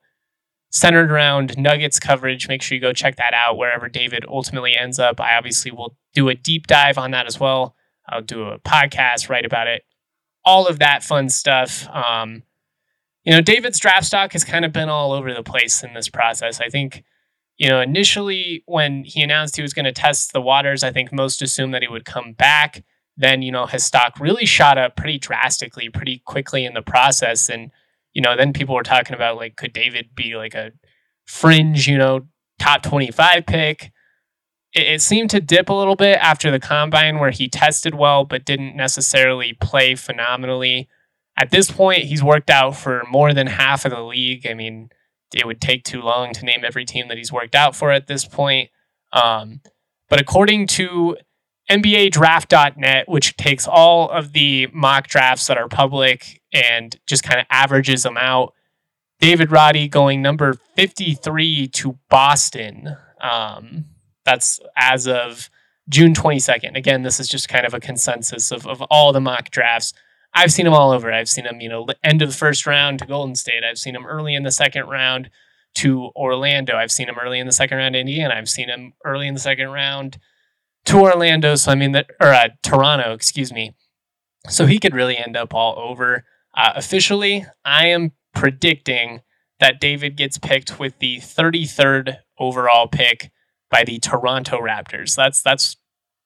centered 0.70 1.12
around 1.12 1.58
Nuggets 1.58 2.00
coverage. 2.00 2.48
Make 2.48 2.62
sure 2.62 2.74
you 2.74 2.80
go 2.80 2.94
check 2.94 3.16
that 3.16 3.34
out 3.34 3.58
wherever 3.58 3.88
David 3.90 4.24
ultimately 4.26 4.74
ends 4.74 4.98
up. 4.98 5.20
I 5.20 5.36
obviously 5.36 5.70
will 5.70 5.96
do 6.14 6.30
a 6.30 6.34
deep 6.34 6.66
dive 6.66 6.96
on 6.96 7.10
that 7.10 7.26
as 7.26 7.38
well. 7.38 7.76
I'll 8.08 8.22
do 8.22 8.44
a 8.44 8.58
podcast, 8.58 9.28
write 9.28 9.44
about 9.44 9.68
it, 9.68 9.82
all 10.44 10.66
of 10.66 10.78
that 10.78 11.04
fun 11.04 11.28
stuff. 11.28 11.86
Um, 11.88 12.42
you 13.24 13.32
know, 13.32 13.40
David's 13.40 13.78
draft 13.78 14.06
stock 14.06 14.32
has 14.32 14.44
kind 14.44 14.64
of 14.64 14.72
been 14.72 14.88
all 14.88 15.12
over 15.12 15.32
the 15.32 15.42
place 15.42 15.84
in 15.84 15.94
this 15.94 16.08
process. 16.08 16.60
I 16.60 16.68
think, 16.68 17.04
you 17.58 17.68
know, 17.68 17.80
initially 17.80 18.64
when 18.66 19.04
he 19.04 19.22
announced 19.22 19.56
he 19.56 19.62
was 19.62 19.74
going 19.74 19.84
to 19.84 19.92
test 19.92 20.32
the 20.32 20.40
waters, 20.40 20.82
I 20.82 20.90
think 20.90 21.12
most 21.12 21.42
assumed 21.42 21.74
that 21.74 21.82
he 21.82 21.88
would 21.88 22.04
come 22.04 22.32
back. 22.32 22.82
Then, 23.16 23.42
you 23.42 23.52
know, 23.52 23.66
his 23.66 23.84
stock 23.84 24.18
really 24.18 24.46
shot 24.46 24.78
up 24.78 24.96
pretty 24.96 25.18
drastically, 25.18 25.88
pretty 25.88 26.22
quickly 26.24 26.64
in 26.64 26.74
the 26.74 26.82
process. 26.82 27.48
And, 27.48 27.70
you 28.12 28.22
know, 28.22 28.36
then 28.36 28.52
people 28.52 28.74
were 28.74 28.82
talking 28.82 29.14
about 29.14 29.36
like, 29.36 29.56
could 29.56 29.72
David 29.72 30.14
be 30.14 30.36
like 30.36 30.54
a 30.54 30.72
fringe, 31.26 31.86
you 31.86 31.98
know, 31.98 32.26
top 32.58 32.82
25 32.82 33.46
pick? 33.46 33.92
It, 34.72 34.86
it, 34.86 35.02
seemed 35.02 35.30
to 35.30 35.40
dip 35.40 35.68
a 35.68 35.74
little 35.74 35.96
bit 35.96 36.18
after 36.18 36.50
the 36.50 36.60
combine 36.60 37.18
where 37.18 37.30
he 37.30 37.48
tested 37.48 37.94
well, 37.94 38.24
but 38.24 38.46
didn't 38.46 38.76
necessarily 38.76 39.52
play 39.52 39.94
phenomenally. 39.94 40.88
At 41.38 41.50
this 41.50 41.70
point, 41.70 42.04
he's 42.04 42.22
worked 42.22 42.50
out 42.50 42.76
for 42.76 43.02
more 43.10 43.34
than 43.34 43.46
half 43.46 43.84
of 43.84 43.90
the 43.90 44.02
league. 44.02 44.46
I 44.46 44.54
mean, 44.54 44.90
it 45.34 45.46
would 45.46 45.60
take 45.60 45.84
too 45.84 46.00
long 46.00 46.32
to 46.34 46.44
name 46.44 46.64
every 46.64 46.84
team 46.84 47.08
that 47.08 47.16
he's 47.16 47.32
worked 47.32 47.54
out 47.54 47.74
for 47.74 47.90
at 47.90 48.06
this 48.06 48.24
point. 48.24 48.70
Um, 49.12 49.60
but 50.08 50.20
according 50.20 50.66
to 50.68 51.16
NBA 51.70 52.10
draft.net, 52.10 53.08
which 53.08 53.36
takes 53.36 53.66
all 53.66 54.10
of 54.10 54.32
the 54.32 54.68
mock 54.72 55.06
drafts 55.06 55.46
that 55.46 55.58
are 55.58 55.68
public 55.68 56.40
and 56.52 56.96
just 57.06 57.22
kind 57.22 57.40
of 57.40 57.46
averages 57.50 58.02
them 58.02 58.16
out. 58.16 58.54
David 59.20 59.52
Roddy 59.52 59.88
going 59.88 60.20
number 60.20 60.54
53 60.76 61.68
to 61.68 61.98
Boston. 62.10 62.96
Um, 63.20 63.84
that's 64.24 64.60
as 64.76 65.06
of 65.06 65.48
June 65.88 66.14
22nd. 66.14 66.76
Again, 66.76 67.02
this 67.02 67.20
is 67.20 67.28
just 67.28 67.48
kind 67.48 67.64
of 67.64 67.74
a 67.74 67.80
consensus 67.80 68.50
of, 68.50 68.66
of 68.66 68.82
all 68.82 69.12
the 69.12 69.20
mock 69.20 69.50
drafts. 69.50 69.92
I've 70.34 70.52
seen 70.52 70.64
them 70.64 70.74
all 70.74 70.90
over. 70.90 71.12
I've 71.12 71.28
seen 71.28 71.44
them, 71.44 71.60
you 71.60 71.68
know, 71.68 71.86
end 72.02 72.22
of 72.22 72.30
the 72.30 72.36
first 72.36 72.66
round 72.66 72.98
to 73.00 73.06
Golden 73.06 73.34
State. 73.34 73.64
I've 73.64 73.78
seen 73.78 73.94
them 73.94 74.06
early 74.06 74.34
in 74.34 74.42
the 74.42 74.50
second 74.50 74.86
round 74.86 75.30
to 75.74 76.10
Orlando. 76.16 76.76
I've 76.76 76.92
seen 76.92 77.06
them 77.06 77.18
early 77.22 77.38
in 77.38 77.46
the 77.46 77.52
second 77.52 77.78
round 77.78 77.94
to 77.94 78.00
Indiana. 78.00 78.34
I've 78.34 78.48
seen 78.48 78.68
them 78.68 78.94
early 79.04 79.28
in 79.28 79.34
the 79.34 79.40
second 79.40 79.68
round 79.68 80.18
to 80.86 80.98
Orlando. 80.98 81.54
So 81.54 81.72
I 81.72 81.74
mean 81.74 81.94
or 81.96 82.32
uh, 82.32 82.48
Toronto, 82.62 83.12
excuse 83.12 83.52
me. 83.52 83.74
So 84.48 84.66
he 84.66 84.78
could 84.78 84.94
really 84.94 85.16
end 85.16 85.36
up 85.36 85.54
all 85.54 85.78
over. 85.78 86.24
Uh, 86.54 86.72
officially, 86.74 87.46
I 87.64 87.86
am 87.86 88.12
predicting 88.34 89.20
that 89.60 89.80
David 89.80 90.16
gets 90.16 90.38
picked 90.38 90.78
with 90.78 90.98
the 90.98 91.18
33rd 91.18 92.16
overall 92.38 92.88
pick 92.88 93.30
by 93.70 93.84
the 93.84 93.98
Toronto 94.00 94.58
Raptors. 94.58 95.14
That's 95.14 95.42
that's 95.42 95.76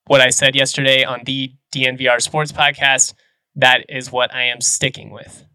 what 0.07 0.21
I 0.21 0.29
said 0.29 0.55
yesterday 0.55 1.03
on 1.03 1.21
the 1.25 1.53
DNVR 1.73 2.21
Sports 2.21 2.51
Podcast. 2.51 3.13
That 3.55 3.85
is 3.89 4.11
what 4.11 4.33
I 4.33 4.43
am 4.43 4.61
sticking 4.61 5.11
with. 5.11 5.45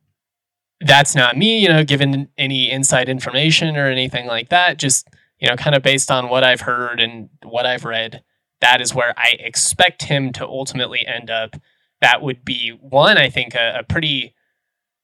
That's 0.81 1.15
not 1.15 1.37
me, 1.37 1.61
you 1.61 1.69
know, 1.69 1.85
given 1.85 2.29
any 2.37 2.71
inside 2.71 3.09
information 3.09 3.77
or 3.77 3.87
anything 3.87 4.27
like 4.27 4.49
that. 4.49 4.79
Just 4.79 5.09
you 5.39 5.49
know, 5.49 5.57
kind 5.57 5.75
of 5.75 5.83
based 5.83 6.11
on 6.11 6.29
what 6.29 6.45
I've 6.45 6.61
heard 6.61 7.01
and 7.01 7.29
what 7.43 7.67
I've 7.67 7.85
read 7.85 8.23
that 8.63 8.81
is 8.81 8.95
where 8.95 9.13
I 9.19 9.37
expect 9.39 10.05
him 10.05 10.33
to 10.33 10.47
ultimately 10.47 11.05
end 11.07 11.29
up. 11.29 11.57
That 12.01 12.23
would 12.23 12.45
be 12.45 12.71
one, 12.71 13.19
I 13.19 13.29
think, 13.29 13.55
a, 13.55 13.81
a 13.81 13.85
pretty 13.85 14.35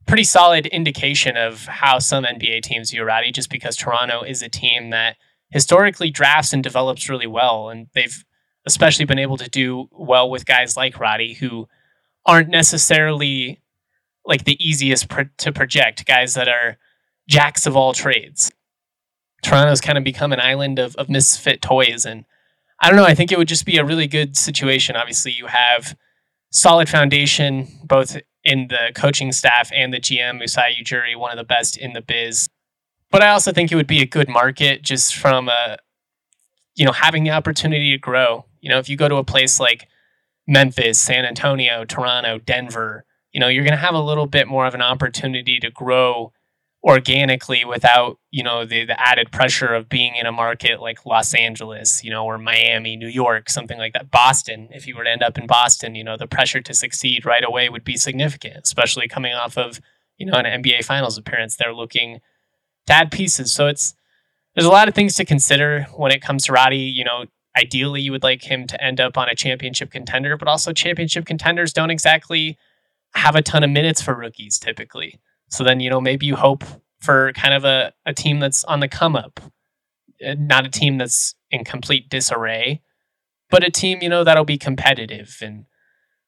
pretty 0.07 0.25
solid 0.25 0.67
indication 0.67 1.37
of 1.37 1.67
how 1.67 1.99
some 1.99 2.25
NBA 2.25 2.63
teams 2.63 2.91
view 2.91 3.05
Roddy, 3.05 3.31
just 3.31 3.51
because 3.51 3.77
Toronto 3.77 4.23
is 4.23 4.41
a 4.41 4.49
team 4.49 4.89
that 4.89 5.17
historically 5.51 6.11
drafts 6.11 6.55
and 6.55 6.63
develops 6.63 7.11
really 7.11 7.27
well. 7.27 7.69
And 7.69 7.89
they've 7.93 8.25
especially 8.65 9.05
been 9.05 9.19
able 9.19 9.37
to 9.37 9.51
do 9.51 9.89
well 9.93 10.31
with 10.31 10.47
guys 10.47 10.79
like 10.79 10.99
Roddy 10.99 11.35
who 11.35 11.69
aren't 12.25 12.49
necessarily 12.49 13.61
like 14.25 14.45
the 14.45 14.63
easiest 14.67 15.09
to 15.39 15.53
project, 15.53 16.07
guys 16.07 16.35
that 16.35 16.49
are 16.49 16.79
jacks 17.29 17.67
of 17.67 17.77
all 17.77 17.93
trades. 17.93 18.51
Toronto's 19.43 19.81
kind 19.81 19.99
of 19.99 20.05
become 20.05 20.33
an 20.33 20.41
island 20.41 20.79
of, 20.79 20.97
of 20.97 21.09
misfit 21.09 21.63
toys. 21.63 22.05
And 22.05 22.25
I 22.81 22.89
don't 22.89 22.97
know. 22.97 23.05
I 23.05 23.15
think 23.15 23.33
it 23.33 23.39
would 23.39 23.49
just 23.49 23.67
be 23.67 23.79
a 23.79 23.85
really 23.85 24.07
good 24.07 24.37
situation. 24.37 24.97
Obviously, 24.97 25.33
you 25.33 25.47
have 25.47 25.97
solid 26.51 26.89
foundation 26.89 27.69
both 27.85 28.17
in 28.45 28.69
the 28.69 28.93
coaching 28.95 29.33
staff 29.33 29.71
and 29.75 29.93
the 29.93 30.01
GM, 30.01 30.39
Masai 30.39 30.77
Ujiri, 30.81 31.17
one 31.17 31.31
of 31.31 31.37
the 31.37 31.45
best 31.45 31.77
in 31.77 31.93
the 31.93 32.01
biz. 32.01 32.49
But 33.11 33.23
I 33.23 33.31
also 33.31 33.53
think 33.53 33.73
it 33.73 33.75
would 33.75 33.87
be 33.87 34.01
a 34.01 34.07
good 34.07 34.29
market 34.29 34.83
just 34.83 35.17
from 35.17 35.49
a, 35.49 35.79
you 36.75 36.85
know, 36.85 36.93
having 36.93 37.25
the 37.25 37.31
opportunity 37.31 37.91
to 37.93 37.99
grow. 37.99 38.45
You 38.61 38.71
know, 38.71 38.79
if 38.79 38.89
you 38.89 38.97
go 38.97 39.09
to 39.09 39.17
a 39.17 39.25
place 39.25 39.59
like 39.59 39.89
Memphis, 40.47 41.01
San 41.01 41.25
Antonio, 41.25 41.85
Toronto, 41.85 42.39
Denver, 42.39 43.05
you 43.33 43.41
know, 43.41 43.49
you're 43.49 43.65
going 43.65 43.73
to 43.73 43.79
have 43.79 43.95
a 43.95 44.01
little 44.01 44.27
bit 44.27 44.47
more 44.47 44.67
of 44.67 44.75
an 44.75 44.83
opportunity 44.83 45.59
to 45.61 45.71
grow 45.71 46.33
organically 46.85 47.65
without 47.65 48.19
you 48.31 48.43
know 48.43 48.65
the, 48.65 48.85
the 48.85 49.01
added 49.01 49.33
pressure 49.33 49.75
of 49.75 49.89
being 49.89 50.15
in 50.15 50.27
a 50.27 50.33
market 50.33 50.81
like 50.81 51.05
los 51.05 51.35
angeles 51.35 52.05
you 52.05 52.11
know 52.11 52.25
or 52.25 52.39
miami 52.39 52.95
new 52.95 53.09
york 53.09 53.51
something 53.51 53.79
like 53.79 53.93
that. 53.93 54.13
Boston 54.13 54.69
if 54.71 54.87
you 54.87 54.95
were 54.95 55.03
to 55.03 55.11
end 55.11 55.23
up 55.23 55.37
in 55.37 55.49
boston 55.49 55.97
you 55.97 56.05
know 56.05 56.17
the 56.17 56.29
pressure 56.29 56.61
to 56.61 56.73
succeed 56.73 57.27
right 57.27 57.43
away 57.45 57.69
would 57.69 57.83
be 57.83 57.97
significant 57.97 58.61
especially 58.63 59.09
coming 59.09 59.35
off 59.35 59.59
of 59.59 59.81
you 60.19 60.27
know 60.27 60.35
an 60.35 60.63
nba 60.63 60.85
finals 60.85 61.17
appearance. 61.17 61.57
They're 61.57 61.75
looking 61.75 62.21
to 62.87 62.93
add 62.93 63.11
pieces. 63.11 63.53
So 63.53 63.69
it's 63.69 63.95
there's 64.55 64.67
a 64.67 64.71
lot 64.71 64.89
of 64.89 64.95
things 64.95 65.15
to 65.15 65.25
consider 65.25 65.87
when 65.95 66.13
it 66.13 66.21
comes 66.21 66.45
to 66.47 66.53
roddy. 66.53 66.79
You 66.79 67.05
know 67.05 67.25
ideally 67.57 68.01
you 68.01 68.13
would 68.13 68.23
like 68.23 68.43
him 68.43 68.67
to 68.67 68.85
end 68.85 69.01
up 69.01 69.17
on 69.17 69.29
a 69.29 69.35
championship 69.35 69.91
contender 69.91 70.37
but 70.37 70.47
also 70.47 70.73
championship 70.73 71.25
contenders 71.25 71.73
don't 71.73 71.91
exactly 71.91 72.57
have 73.15 73.35
a 73.35 73.43
ton 73.43 73.65
of 73.65 73.71
minutes 73.71 74.03
for 74.03 74.15
rookies 74.15 74.59
typically 74.59 75.19
so 75.49 75.65
then, 75.65 75.81
you 75.81 75.91
know, 75.91 76.01
maybe 76.01 76.27
you 76.27 76.37
hope 76.37 76.65
for 77.01 77.33
kind 77.33 77.55
of 77.55 77.65
a, 77.65 77.93
a 78.07 78.13
team 78.13 78.41
that's 78.41 78.65
on 78.65 78.81
the 78.81 78.89
come 78.89 79.17
up, 79.17 79.41
uh, 80.27 80.35
not 80.39 80.67
a 80.67 80.71
team 80.71 80.99
that's 80.99 81.35
in 81.51 81.65
complete 81.65 82.09
disarray, 82.09 82.83
but 83.51 83.65
a 83.65 83.71
team, 83.71 83.99
you 84.03 84.09
know, 84.09 84.25
that'll 84.25 84.45
be 84.45 84.59
competitive. 84.59 85.39
And 85.41 85.65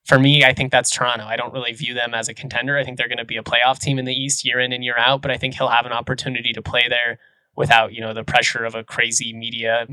for 0.05 0.19
me, 0.19 0.45
I 0.45 0.55
think 0.55 0.73
that's 0.73 0.91
Toronto. 0.91 1.25
I 1.25 1.37
don't 1.37 1.53
really 1.53 1.73
view 1.73 1.93
them 1.93 2.15
as 2.15 2.29
a 2.29 2.35
contender. 2.35 2.79
I 2.79 2.85
think 2.85 2.97
they're 2.97 3.09
going 3.09 3.19
to 3.19 3.25
be 3.25 3.37
a 3.37 3.43
playoff 3.43 3.79
team 3.79 3.99
in 3.99 4.07
the 4.07 4.15
East 4.15 4.45
year 4.45 4.59
in 4.59 4.73
and 4.73 4.83
year 4.83 4.97
out, 4.97 5.23
but 5.23 5.31
I 5.31 5.37
think 5.37 5.55
he'll 5.55 5.69
have 5.69 5.87
an 5.87 5.93
opportunity 5.93 6.53
to 6.53 6.63
play 6.63 6.87
there 6.89 7.19
without, 7.57 7.93
you 7.93 8.01
know, 8.01 8.15
the 8.15 8.25
pressure 8.25 8.65
of 8.65 8.75
a 8.75 8.85
crazy 8.85 9.35
media 9.35 9.87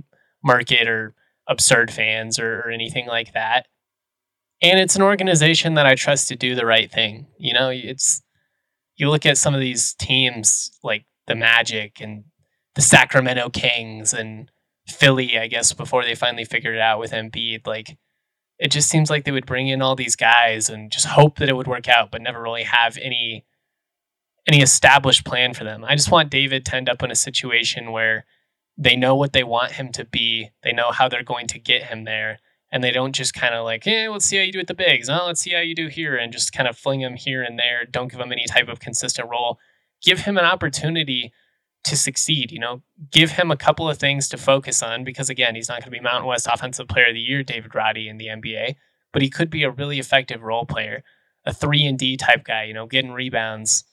market 0.43 0.87
or 0.87 1.13
absurd 1.47 1.91
fans 1.91 2.39
or, 2.39 2.59
or 2.61 2.69
anything 2.69 3.07
like 3.07 3.33
that. 3.33 3.67
And 4.61 4.79
it's 4.79 4.95
an 4.95 5.01
organization 5.01 5.75
that 5.75 5.85
I 5.85 5.95
trust 5.95 6.29
to 6.29 6.35
do 6.35 6.55
the 6.55 6.65
right 6.65 6.89
thing. 6.89 7.27
You 7.37 7.53
know, 7.53 7.69
it's 7.69 8.21
you 8.97 9.10
look 9.10 9.25
at 9.25 9.38
some 9.38 9.53
of 9.53 9.62
these 9.62 9.93
teams 9.93 10.71
like 10.83 11.05
the 11.27 11.36
Magic 11.36 12.01
and 12.01 12.25
the 12.75 12.81
Sacramento 12.81 13.49
Kings 13.49 14.13
and 14.13 14.51
Philly, 14.88 15.38
I 15.38 15.47
guess, 15.47 15.73
before 15.73 16.03
they 16.03 16.15
finally 16.15 16.45
figured 16.45 16.75
it 16.75 16.81
out 16.81 16.99
with 16.99 17.12
Embiid, 17.12 17.67
like 17.67 17.97
it 18.60 18.71
just 18.71 18.89
seems 18.89 19.10
like 19.10 19.23
they 19.23 19.31
would 19.31 19.45
bring 19.45 19.67
in 19.67 19.81
all 19.81 19.95
these 19.95 20.15
guys 20.15 20.69
and 20.69 20.91
just 20.91 21.05
hope 21.05 21.38
that 21.38 21.49
it 21.49 21.55
would 21.55 21.67
work 21.67 21.88
out, 21.88 22.12
but 22.12 22.21
never 22.21 22.41
really 22.41 22.63
have 22.63 22.97
any 22.97 23.45
any 24.47 24.62
established 24.62 25.25
plan 25.25 25.53
for 25.53 25.65
them. 25.65 25.83
I 25.83 25.95
just 25.95 26.10
want 26.10 26.29
David 26.29 26.65
to 26.65 26.75
end 26.75 26.88
up 26.88 27.03
in 27.03 27.12
a 27.12 27.15
situation 27.15 27.91
where 27.91 28.25
they 28.77 28.95
know 28.95 29.13
what 29.13 29.33
they 29.33 29.43
want 29.43 29.73
him 29.73 29.91
to 29.91 30.05
be, 30.05 30.51
they 30.63 30.71
know 30.71 30.91
how 30.91 31.10
they're 31.10 31.21
going 31.21 31.47
to 31.47 31.60
get 31.60 31.83
him 31.83 32.05
there, 32.05 32.39
and 32.71 32.84
they 32.84 32.91
don't 32.91 33.13
just 33.13 33.34
kind 33.34 33.56
of 33.56 33.63
like, 33.63 33.84
hey, 33.84 34.10
let's 34.10 34.25
see 34.25 34.38
how 34.38 34.43
you 34.43 34.51
do 34.51 34.60
with 34.60 34.67
the 34.67 34.73
bigs. 34.73 35.10
Oh, 35.10 35.25
let's 35.25 35.41
see 35.41 35.51
how 35.51 35.62
you 35.62 35.75
do 35.75 35.88
here, 35.88 36.15
and 36.15 36.34
just 36.34 36.51
kind 36.51 36.67
of 36.67 36.77
fling 36.77 37.01
him 37.01 37.15
here 37.15 37.41
and 37.41 37.58
there. 37.58 37.86
Don't 37.86 38.12
give 38.12 38.19
him 38.19 38.32
any 38.32 38.45
type 38.45 38.67
of 38.67 38.80
consistent 38.80 39.30
role. 39.30 39.60
Give 40.03 40.19
him 40.19 40.38
an 40.38 40.45
opportunity 40.45 41.32
to 41.86 41.95
succeed. 41.95 42.51
You 42.51 42.60
know, 42.60 42.82
give 43.12 43.32
him 43.32 43.51
a 43.51 43.58
couple 43.58 43.89
of 43.89 43.97
things 43.97 44.27
to 44.30 44.38
focus 44.38 44.84
on 44.84 45.03
because 45.03 45.30
again, 45.30 45.56
he's 45.56 45.69
not 45.69 45.80
going 45.80 45.91
to 45.91 45.97
be 45.97 46.01
Mountain 46.01 46.27
West 46.27 46.47
Offensive 46.51 46.88
Player 46.88 47.08
of 47.08 47.13
the 47.13 47.21
Year, 47.21 47.43
David 47.43 47.73
Roddy 47.73 48.10
in 48.10 48.17
the 48.17 48.27
NBA, 48.27 48.75
but 49.13 49.21
he 49.21 49.30
could 49.30 49.49
be 49.49 49.63
a 49.63 49.71
really 49.71 49.99
effective 49.99 50.43
role 50.43 50.65
player, 50.65 51.03
a 51.45 51.53
three 51.53 51.86
and 51.86 51.97
D 51.97 52.17
type 52.17 52.43
guy. 52.43 52.65
You 52.65 52.73
know, 52.73 52.86
getting 52.86 53.12
rebounds, 53.12 53.86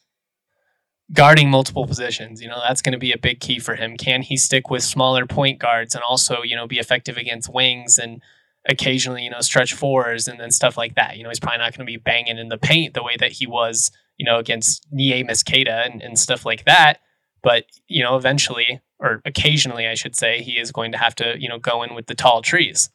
guarding 1.13 1.49
multiple 1.49 1.87
positions. 1.87 2.43
You 2.43 2.49
know, 2.49 2.61
that's 2.67 2.83
going 2.83 2.93
to 2.93 2.99
be 2.99 3.13
a 3.13 3.19
big 3.19 3.39
key 3.39 3.61
for 3.61 3.77
him. 3.77 3.97
Can 3.97 4.23
he 4.23 4.37
stick 4.37 4.69
with 4.69 4.83
smaller 4.83 5.27
point 5.27 5.61
guards 5.61 5.95
and 5.95 6.03
also 6.03 6.43
you 6.43 6.57
know 6.57 6.67
be 6.67 6.81
effective 6.81 7.17
against 7.17 7.53
wings 7.53 7.99
and 7.99 8.21
occasionally, 8.69 9.23
you 9.23 9.31
know, 9.31 9.41
stretch 9.41 9.75
fours 9.75 10.27
and 10.27 10.41
then 10.41 10.51
stuff 10.51 10.77
like 10.77 10.95
that. 10.95 11.17
You 11.17 11.23
know, 11.23 11.29
he's 11.29 11.41
probably 11.41 11.59
not 11.59 11.77
going 11.77 11.87
to 11.87 11.91
be 11.91 11.97
banging 11.97 12.39
in 12.39 12.49
the 12.49 12.59
paint 12.59 12.95
the 12.95 13.03
way 13.03 13.17
that 13.19 13.33
he 13.33 13.47
was, 13.47 13.91
you 14.17 14.25
know, 14.25 14.39
against 14.39 14.87
Nie 14.91 15.21
and, 15.21 16.03
and 16.03 16.19
stuff 16.19 16.47
like 16.47 16.65
that. 16.65 17.01
But, 17.43 17.65
you 17.89 18.03
know, 18.03 18.17
eventually, 18.17 18.81
or 18.99 19.21
occasionally, 19.25 19.87
I 19.87 19.95
should 19.95 20.17
say, 20.17 20.41
he 20.41 20.53
is 20.53 20.73
going 20.73 20.93
to 20.93 20.99
have 20.99 21.15
to, 21.17 21.35
you 21.39 21.49
know, 21.49 21.59
go 21.59 21.83
in 21.83 21.95
with 21.95 22.07
the 22.07 22.15
tall 22.15 22.41
trees. 22.41 22.89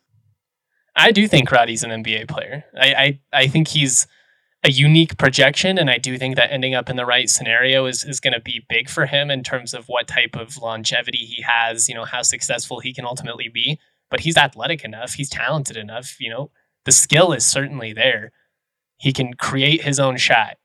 I 0.96 1.12
do 1.12 1.28
think 1.28 1.52
Roddy's 1.52 1.84
an 1.84 2.04
NBA 2.04 2.28
player. 2.28 2.66
I, 2.76 2.94
I, 2.94 3.20
I 3.32 3.48
think 3.48 3.68
he's 3.68 4.08
a 4.64 4.72
unique 4.72 5.18
projection, 5.18 5.78
and 5.78 5.90
I 5.90 5.98
do 5.98 6.18
think 6.18 6.36
that 6.36 6.52
ending 6.52 6.74
up 6.76 6.90
in 6.90 6.98
the 6.98 7.06
right 7.06 7.30
scenario 7.30 7.86
is, 7.86 8.04
is 8.04 8.20
going 8.20 8.34
to 8.34 8.42
be 8.42 8.66
big 8.68 8.90
for 8.90 9.06
him 9.06 9.30
in 9.30 9.44
terms 9.44 9.74
of 9.74 9.86
what 9.86 10.08
type 10.08 10.36
of 10.36 10.58
longevity 10.58 11.20
he 11.20 11.44
has, 11.44 11.88
you 11.88 11.96
know, 11.96 12.06
how 12.06 12.24
successful 12.24 12.80
he 12.80 12.94
can 12.94 13.06
ultimately 13.06 13.50
be 13.54 13.80
but 14.10 14.22
he's 14.22 14.38
athletic 14.38 14.84
enough. 14.84 15.14
He's 15.14 15.30
talented 15.30 15.78
enough. 15.78 16.20
You 16.20 16.30
know, 16.30 16.52
the 16.86 16.92
skill 16.92 17.34
is 17.34 17.46
certainly 17.46 17.94
there. 17.94 18.32
He 18.98 19.14
can 19.14 19.34
create 19.34 19.84
his 19.84 20.00
own 20.00 20.18
shot. 20.18 20.58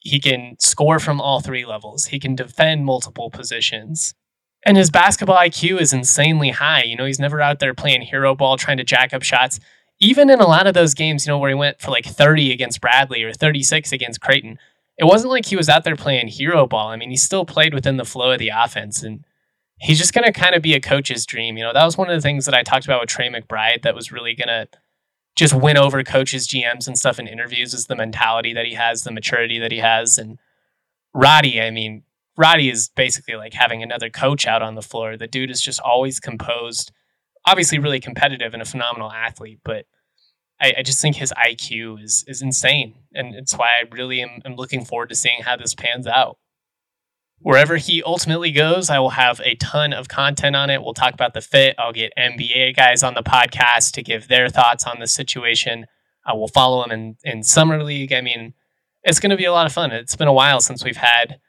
He 0.00 0.18
can 0.18 0.56
score 0.58 0.98
from 0.98 1.20
all 1.20 1.40
three 1.40 1.64
levels. 1.66 2.06
He 2.06 2.18
can 2.18 2.34
defend 2.34 2.84
multiple 2.84 3.30
positions. 3.30 4.14
And 4.64 4.76
his 4.76 4.90
basketball 4.90 5.36
IQ 5.36 5.80
is 5.80 5.92
insanely 5.92 6.50
high. 6.50 6.82
You 6.82 6.96
know, 6.96 7.04
he's 7.04 7.20
never 7.20 7.40
out 7.40 7.60
there 7.60 7.74
playing 7.74 8.02
hero 8.02 8.34
ball, 8.34 8.56
trying 8.56 8.76
to 8.78 8.84
jack 8.84 9.12
up 9.12 9.22
shots. 9.22 9.60
Even 10.00 10.30
in 10.30 10.40
a 10.40 10.46
lot 10.46 10.66
of 10.66 10.74
those 10.74 10.94
games, 10.94 11.26
you 11.26 11.30
know, 11.30 11.38
where 11.38 11.50
he 11.50 11.54
went 11.54 11.80
for 11.80 11.90
like 11.90 12.06
30 12.06 12.52
against 12.52 12.80
Bradley 12.80 13.22
or 13.22 13.32
36 13.32 13.92
against 13.92 14.20
Creighton, 14.20 14.58
it 14.98 15.04
wasn't 15.04 15.30
like 15.30 15.46
he 15.46 15.56
was 15.56 15.68
out 15.68 15.84
there 15.84 15.96
playing 15.96 16.28
hero 16.28 16.66
ball. 16.66 16.88
I 16.88 16.96
mean, 16.96 17.10
he 17.10 17.16
still 17.16 17.44
played 17.44 17.74
within 17.74 17.96
the 17.96 18.04
flow 18.04 18.32
of 18.32 18.38
the 18.38 18.50
offense. 18.54 19.02
And 19.02 19.24
he's 19.80 19.98
just 19.98 20.12
going 20.12 20.24
to 20.24 20.32
kind 20.32 20.54
of 20.54 20.62
be 20.62 20.74
a 20.74 20.80
coach's 20.80 21.26
dream. 21.26 21.56
You 21.56 21.64
know, 21.64 21.72
that 21.72 21.84
was 21.84 21.96
one 21.96 22.10
of 22.10 22.16
the 22.16 22.20
things 22.20 22.44
that 22.44 22.54
I 22.54 22.62
talked 22.62 22.84
about 22.84 23.00
with 23.00 23.08
Trey 23.08 23.28
McBride 23.28 23.82
that 23.82 23.94
was 23.94 24.12
really 24.12 24.34
going 24.34 24.48
to 24.48 24.68
just 25.36 25.54
win 25.54 25.78
over 25.78 26.02
coaches, 26.04 26.46
GMs, 26.46 26.86
and 26.86 26.98
stuff 26.98 27.18
in 27.18 27.26
interviews 27.26 27.72
is 27.72 27.86
the 27.86 27.96
mentality 27.96 28.52
that 28.52 28.66
he 28.66 28.74
has, 28.74 29.02
the 29.02 29.12
maturity 29.12 29.58
that 29.58 29.72
he 29.72 29.78
has. 29.78 30.18
And 30.18 30.38
Roddy, 31.14 31.60
I 31.60 31.70
mean, 31.70 32.02
Roddy 32.36 32.68
is 32.68 32.90
basically 32.90 33.36
like 33.36 33.54
having 33.54 33.82
another 33.82 34.10
coach 34.10 34.46
out 34.46 34.62
on 34.62 34.74
the 34.74 34.82
floor. 34.82 35.16
The 35.16 35.26
dude 35.26 35.50
is 35.50 35.62
just 35.62 35.80
always 35.80 36.20
composed, 36.20 36.92
obviously 37.46 37.78
really 37.78 38.00
competitive 38.00 38.52
and 38.52 38.62
a 38.62 38.66
phenomenal 38.66 39.10
athlete, 39.10 39.60
but 39.64 39.86
I, 40.60 40.74
I 40.78 40.82
just 40.82 41.00
think 41.00 41.16
his 41.16 41.32
IQ 41.32 42.02
is 42.02 42.24
is 42.28 42.42
insane. 42.42 42.94
And 43.14 43.34
it's 43.34 43.56
why 43.56 43.68
I 43.68 43.84
really 43.90 44.20
am, 44.20 44.42
am 44.44 44.56
looking 44.56 44.84
forward 44.84 45.08
to 45.08 45.14
seeing 45.14 45.42
how 45.42 45.56
this 45.56 45.74
pans 45.74 46.06
out 46.06 46.38
wherever 47.40 47.76
he 47.76 48.02
ultimately 48.02 48.52
goes, 48.52 48.90
I 48.90 48.98
will 48.98 49.10
have 49.10 49.40
a 49.44 49.54
ton 49.56 49.92
of 49.92 50.08
content 50.08 50.54
on 50.54 50.70
it. 50.70 50.82
We'll 50.82 50.94
talk 50.94 51.14
about 51.14 51.34
the 51.34 51.40
fit. 51.40 51.74
I'll 51.78 51.92
get 51.92 52.12
NBA 52.18 52.76
guys 52.76 53.02
on 53.02 53.14
the 53.14 53.22
podcast 53.22 53.92
to 53.92 54.02
give 54.02 54.28
their 54.28 54.48
thoughts 54.48 54.84
on 54.86 55.00
the 55.00 55.06
situation. 55.06 55.86
I 56.24 56.34
will 56.34 56.48
follow 56.48 56.84
him 56.84 56.92
in, 56.92 57.16
in 57.24 57.42
Summer 57.42 57.82
League. 57.82 58.12
I 58.12 58.20
mean, 58.20 58.54
it's 59.02 59.20
going 59.20 59.30
to 59.30 59.36
be 59.36 59.46
a 59.46 59.52
lot 59.52 59.66
of 59.66 59.72
fun. 59.72 59.90
It's 59.90 60.16
been 60.16 60.28
a 60.28 60.32
while 60.32 60.60
since 60.60 60.84
we've 60.84 60.96
had, 60.96 61.40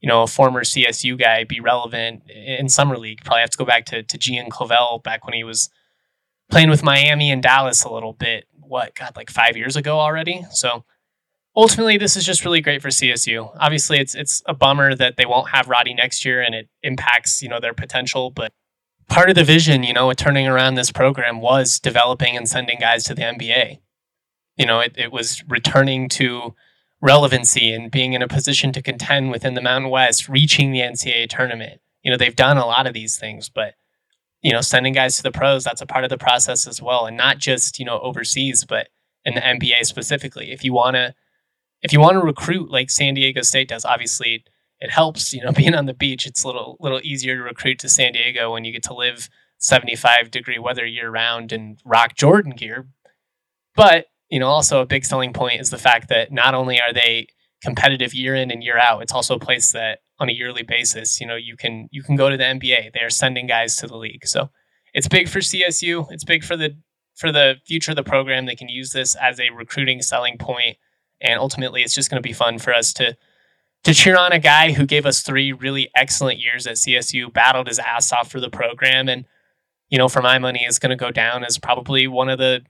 you 0.00 0.08
know, 0.08 0.22
a 0.22 0.26
former 0.26 0.64
CSU 0.64 1.18
guy 1.18 1.44
be 1.44 1.60
relevant 1.60 2.30
in 2.30 2.68
Summer 2.68 2.98
League. 2.98 3.24
Probably 3.24 3.40
have 3.40 3.50
to 3.50 3.58
go 3.58 3.64
back 3.64 3.86
to, 3.86 4.02
to 4.02 4.18
Gian 4.18 4.50
Clavell 4.50 5.02
back 5.02 5.24
when 5.24 5.34
he 5.34 5.44
was 5.44 5.70
playing 6.50 6.68
with 6.68 6.82
Miami 6.82 7.30
and 7.30 7.42
Dallas 7.42 7.84
a 7.84 7.92
little 7.92 8.12
bit. 8.12 8.44
What, 8.60 8.94
God, 8.94 9.16
like 9.16 9.30
five 9.30 9.56
years 9.56 9.76
ago 9.76 9.98
already? 9.98 10.44
So 10.50 10.84
ultimately, 11.58 11.98
this 11.98 12.16
is 12.16 12.24
just 12.24 12.44
really 12.44 12.60
great 12.60 12.80
for 12.80 12.88
CSU. 12.88 13.50
Obviously, 13.58 13.98
it's 13.98 14.14
it's 14.14 14.42
a 14.46 14.54
bummer 14.54 14.94
that 14.94 15.16
they 15.16 15.26
won't 15.26 15.50
have 15.50 15.68
Roddy 15.68 15.92
next 15.92 16.24
year, 16.24 16.40
and 16.40 16.54
it 16.54 16.68
impacts 16.82 17.42
you 17.42 17.48
know 17.48 17.60
their 17.60 17.74
potential. 17.74 18.30
But 18.30 18.52
part 19.08 19.28
of 19.28 19.34
the 19.34 19.44
vision, 19.44 19.82
you 19.82 19.92
know, 19.92 20.12
turning 20.12 20.46
around 20.46 20.76
this 20.76 20.92
program 20.92 21.40
was 21.40 21.80
developing 21.80 22.36
and 22.36 22.48
sending 22.48 22.78
guys 22.78 23.04
to 23.04 23.14
the 23.14 23.22
NBA. 23.22 23.80
You 24.56 24.66
know, 24.66 24.80
it, 24.80 24.94
it 24.96 25.12
was 25.12 25.44
returning 25.48 26.08
to 26.10 26.54
relevancy 27.00 27.72
and 27.72 27.90
being 27.90 28.12
in 28.12 28.22
a 28.22 28.28
position 28.28 28.72
to 28.72 28.82
contend 28.82 29.30
within 29.30 29.54
the 29.54 29.60
Mountain 29.60 29.90
West, 29.90 30.28
reaching 30.28 30.72
the 30.72 30.80
NCAA 30.80 31.28
tournament. 31.28 31.80
You 32.02 32.10
know, 32.10 32.16
they've 32.16 32.34
done 32.34 32.56
a 32.56 32.66
lot 32.66 32.86
of 32.86 32.94
these 32.94 33.18
things, 33.18 33.48
but 33.48 33.74
you 34.42 34.52
know, 34.52 34.60
sending 34.60 34.92
guys 34.92 35.16
to 35.16 35.22
the 35.24 35.32
pros, 35.32 35.64
that's 35.64 35.80
a 35.80 35.86
part 35.86 36.04
of 36.04 36.10
the 36.10 36.18
process 36.18 36.68
as 36.68 36.80
well. 36.80 37.06
And 37.06 37.16
not 37.16 37.38
just, 37.38 37.80
you 37.80 37.84
know, 37.84 37.98
overseas, 37.98 38.64
but 38.64 38.88
in 39.24 39.34
the 39.34 39.40
NBA 39.40 39.84
specifically. 39.84 40.52
If 40.52 40.64
you 40.64 40.72
want 40.72 40.94
to 40.94 41.14
if 41.82 41.92
you 41.92 42.00
want 42.00 42.14
to 42.14 42.20
recruit 42.20 42.70
like 42.70 42.90
San 42.90 43.14
Diego 43.14 43.42
State 43.42 43.68
does, 43.68 43.84
obviously 43.84 44.44
it 44.80 44.90
helps. 44.90 45.32
You 45.32 45.42
know, 45.42 45.52
being 45.56 45.74
on 45.74 45.86
the 45.86 45.94
beach, 45.94 46.26
it's 46.26 46.42
a 46.42 46.46
little 46.46 46.76
little 46.80 47.00
easier 47.02 47.36
to 47.36 47.42
recruit 47.42 47.78
to 47.80 47.88
San 47.88 48.12
Diego 48.12 48.52
when 48.52 48.64
you 48.64 48.72
get 48.72 48.82
to 48.84 48.94
live 48.94 49.28
75 49.58 50.30
degree 50.30 50.58
weather 50.58 50.86
year 50.86 51.10
round 51.10 51.52
and 51.52 51.80
rock 51.84 52.14
Jordan 52.14 52.52
gear. 52.52 52.88
But 53.74 54.06
you 54.28 54.38
know, 54.38 54.48
also 54.48 54.80
a 54.80 54.86
big 54.86 55.04
selling 55.04 55.32
point 55.32 55.60
is 55.60 55.70
the 55.70 55.78
fact 55.78 56.08
that 56.08 56.32
not 56.32 56.54
only 56.54 56.80
are 56.80 56.92
they 56.92 57.28
competitive 57.62 58.14
year 58.14 58.34
in 58.34 58.50
and 58.50 58.62
year 58.62 58.78
out, 58.78 59.02
it's 59.02 59.12
also 59.12 59.36
a 59.36 59.40
place 59.40 59.72
that 59.72 60.00
on 60.20 60.28
a 60.28 60.32
yearly 60.32 60.62
basis, 60.62 61.20
you 61.20 61.26
know, 61.26 61.36
you 61.36 61.56
can 61.56 61.88
you 61.90 62.02
can 62.02 62.16
go 62.16 62.28
to 62.28 62.36
the 62.36 62.44
NBA. 62.44 62.92
They 62.92 63.00
are 63.00 63.10
sending 63.10 63.46
guys 63.46 63.76
to 63.76 63.86
the 63.86 63.96
league, 63.96 64.26
so 64.26 64.50
it's 64.94 65.08
big 65.08 65.28
for 65.28 65.38
CSU. 65.38 66.06
It's 66.10 66.24
big 66.24 66.44
for 66.44 66.56
the 66.56 66.76
for 67.14 67.32
the 67.32 67.56
future 67.66 67.92
of 67.92 67.96
the 67.96 68.02
program. 68.02 68.46
They 68.46 68.56
can 68.56 68.68
use 68.68 68.90
this 68.90 69.14
as 69.16 69.40
a 69.40 69.50
recruiting 69.50 70.02
selling 70.02 70.38
point 70.38 70.76
and 71.20 71.38
ultimately, 71.38 71.82
it's 71.82 71.94
just 71.94 72.10
going 72.10 72.22
to 72.22 72.26
be 72.26 72.32
fun 72.32 72.58
for 72.58 72.74
us 72.74 72.92
to 72.94 73.16
to 73.84 73.94
cheer 73.94 74.16
on 74.16 74.32
a 74.32 74.38
guy 74.38 74.72
who 74.72 74.84
gave 74.84 75.06
us 75.06 75.22
three 75.22 75.52
really 75.52 75.88
excellent 75.94 76.40
years 76.40 76.66
at 76.66 76.74
CSU, 76.74 77.32
battled 77.32 77.68
his 77.68 77.78
ass 77.78 78.12
off 78.12 78.30
for 78.30 78.40
the 78.40 78.50
program, 78.50 79.08
and 79.08 79.24
you 79.88 79.98
know, 79.98 80.08
for 80.08 80.20
my 80.20 80.38
money, 80.38 80.64
is 80.64 80.78
going 80.78 80.90
to 80.90 80.96
go 80.96 81.10
down 81.10 81.44
as 81.44 81.58
probably 81.58 82.06
one 82.06 82.28
of 82.28 82.38
the 82.38 82.62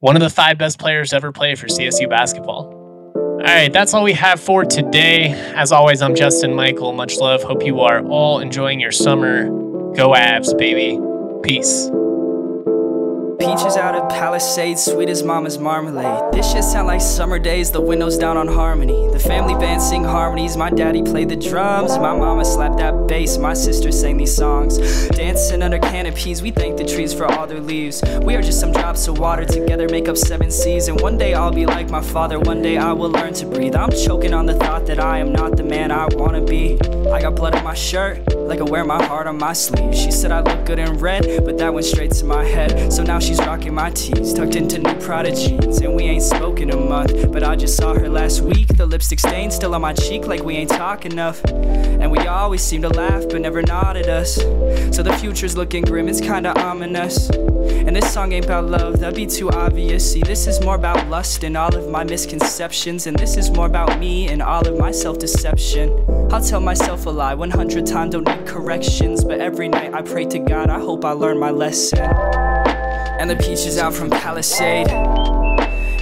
one 0.00 0.16
of 0.16 0.22
the 0.22 0.30
five 0.30 0.58
best 0.58 0.78
players 0.78 1.10
to 1.10 1.16
ever 1.16 1.32
play 1.32 1.54
for 1.54 1.66
CSU 1.66 2.08
basketball. 2.08 2.74
All 3.38 3.44
right, 3.44 3.72
that's 3.72 3.94
all 3.94 4.02
we 4.02 4.12
have 4.14 4.40
for 4.40 4.64
today. 4.64 5.28
As 5.54 5.70
always, 5.72 6.02
I'm 6.02 6.14
Justin 6.14 6.54
Michael. 6.54 6.92
Much 6.92 7.16
love. 7.18 7.42
Hope 7.42 7.64
you 7.64 7.80
are 7.80 8.04
all 8.06 8.40
enjoying 8.40 8.80
your 8.80 8.92
summer. 8.92 9.44
Go 9.94 10.10
Avs, 10.10 10.56
baby. 10.58 10.98
Peace. 11.42 11.88
Peaches 13.38 13.76
out 13.76 13.94
of 13.94 14.08
Palisades, 14.08 14.84
sweet 14.84 15.08
as 15.08 15.22
mama's 15.22 15.58
marmalade. 15.58 16.32
This 16.32 16.50
shit 16.50 16.64
sound 16.64 16.88
like 16.88 17.00
summer 17.00 17.38
days, 17.38 17.70
the 17.70 17.80
windows 17.80 18.18
down 18.18 18.36
on 18.36 18.48
harmony. 18.48 19.08
The 19.12 19.18
family 19.20 19.54
band 19.54 19.80
sing 19.80 20.02
harmonies, 20.02 20.56
my 20.56 20.70
daddy 20.70 21.02
played 21.04 21.28
the 21.28 21.36
drums. 21.36 21.96
My 21.98 22.16
mama 22.16 22.44
slapped 22.44 22.78
that 22.78 23.06
bass, 23.06 23.38
my 23.38 23.54
sister 23.54 23.92
sang 23.92 24.16
these 24.16 24.34
songs. 24.34 24.78
Dancing 25.10 25.62
under 25.62 25.78
canopies, 25.78 26.42
we 26.42 26.50
thank 26.50 26.78
the 26.78 26.84
trees 26.84 27.14
for 27.14 27.26
all 27.26 27.46
their 27.46 27.60
leaves. 27.60 28.02
We 28.22 28.34
are 28.34 28.42
just 28.42 28.58
some 28.58 28.72
drops 28.72 29.06
of 29.06 29.20
water 29.20 29.44
together, 29.44 29.88
make 29.88 30.08
up 30.08 30.16
seven 30.16 30.50
seas. 30.50 30.88
And 30.88 31.00
one 31.00 31.16
day 31.16 31.34
I'll 31.34 31.52
be 31.52 31.64
like 31.64 31.90
my 31.90 32.02
father, 32.02 32.40
one 32.40 32.60
day 32.60 32.76
I 32.76 32.92
will 32.92 33.10
learn 33.10 33.34
to 33.34 33.46
breathe. 33.46 33.76
I'm 33.76 33.90
choking 33.90 34.34
on 34.34 34.46
the 34.46 34.54
thought 34.54 34.84
that 34.86 34.98
I 34.98 35.18
am 35.18 35.32
not 35.32 35.56
the 35.56 35.62
man 35.62 35.92
I 35.92 36.08
wanna 36.12 36.44
be. 36.44 36.76
I 37.12 37.20
got 37.20 37.36
blood 37.36 37.54
on 37.54 37.62
my 37.62 37.74
shirt, 37.74 38.34
like 38.34 38.58
I 38.58 38.64
wear 38.64 38.84
my 38.84 39.02
heart 39.06 39.28
on 39.28 39.38
my 39.38 39.52
sleeve. 39.52 39.94
She 39.94 40.10
said 40.10 40.32
I 40.32 40.40
look 40.40 40.66
good 40.66 40.80
in 40.80 40.98
red, 40.98 41.44
but 41.44 41.56
that 41.58 41.72
went 41.72 41.86
straight 41.86 42.10
to 42.14 42.24
my 42.24 42.44
head. 42.44 42.92
So 42.92 43.04
now 43.04 43.20
she's 43.28 43.38
rocking 43.40 43.74
my 43.74 43.90
tees, 43.90 44.32
tucked 44.32 44.56
into 44.56 44.78
new 44.78 44.94
Prada 45.00 45.30
jeans. 45.30 45.80
And 45.82 45.94
we 45.94 46.04
ain't 46.04 46.22
spoken 46.22 46.70
a 46.70 46.76
month, 46.76 47.30
but 47.30 47.42
I 47.42 47.56
just 47.56 47.76
saw 47.76 47.92
her 47.92 48.08
last 48.08 48.40
week. 48.40 48.68
The 48.68 48.86
lipstick 48.86 49.20
stain 49.20 49.50
still 49.50 49.74
on 49.74 49.82
my 49.82 49.92
cheek, 49.92 50.26
like 50.26 50.42
we 50.42 50.54
ain't 50.54 50.70
talk 50.70 51.04
enough. 51.04 51.44
And 51.44 52.10
we 52.10 52.18
always 52.26 52.62
seem 52.62 52.80
to 52.82 52.88
laugh, 52.88 53.24
but 53.28 53.42
never 53.42 53.60
nod 53.60 53.98
at 53.98 54.08
us. 54.08 54.36
So 54.96 55.02
the 55.02 55.14
future's 55.20 55.56
looking 55.58 55.84
grim, 55.84 56.08
it's 56.08 56.22
kinda 56.22 56.58
ominous. 56.58 57.28
And 57.28 57.94
this 57.94 58.10
song 58.10 58.32
ain't 58.32 58.46
about 58.46 58.64
love, 58.64 58.98
that'd 59.00 59.14
be 59.14 59.26
too 59.26 59.50
obvious. 59.50 60.10
See, 60.10 60.22
this 60.22 60.46
is 60.46 60.62
more 60.62 60.76
about 60.76 61.08
lust 61.08 61.44
and 61.44 61.54
all 61.54 61.74
of 61.76 61.90
my 61.90 62.04
misconceptions. 62.04 63.06
And 63.06 63.18
this 63.18 63.36
is 63.36 63.50
more 63.50 63.66
about 63.66 63.98
me 63.98 64.28
and 64.28 64.40
all 64.40 64.66
of 64.66 64.78
my 64.78 64.90
self 64.90 65.18
deception. 65.18 65.92
I'll 66.32 66.42
tell 66.42 66.60
myself 66.60 67.04
a 67.04 67.10
lie 67.10 67.34
100 67.34 67.84
times, 67.84 68.12
don't 68.12 68.26
need 68.26 68.46
corrections. 68.46 69.22
But 69.22 69.40
every 69.40 69.68
night 69.68 69.92
I 69.92 70.00
pray 70.00 70.24
to 70.26 70.38
God, 70.38 70.70
I 70.70 70.78
hope 70.78 71.04
I 71.04 71.12
learn 71.12 71.38
my 71.38 71.50
lesson. 71.50 72.57
And 73.18 73.28
the 73.28 73.36
peaches 73.36 73.78
out 73.78 73.94
from 73.94 74.10
Palisade. 74.10 75.37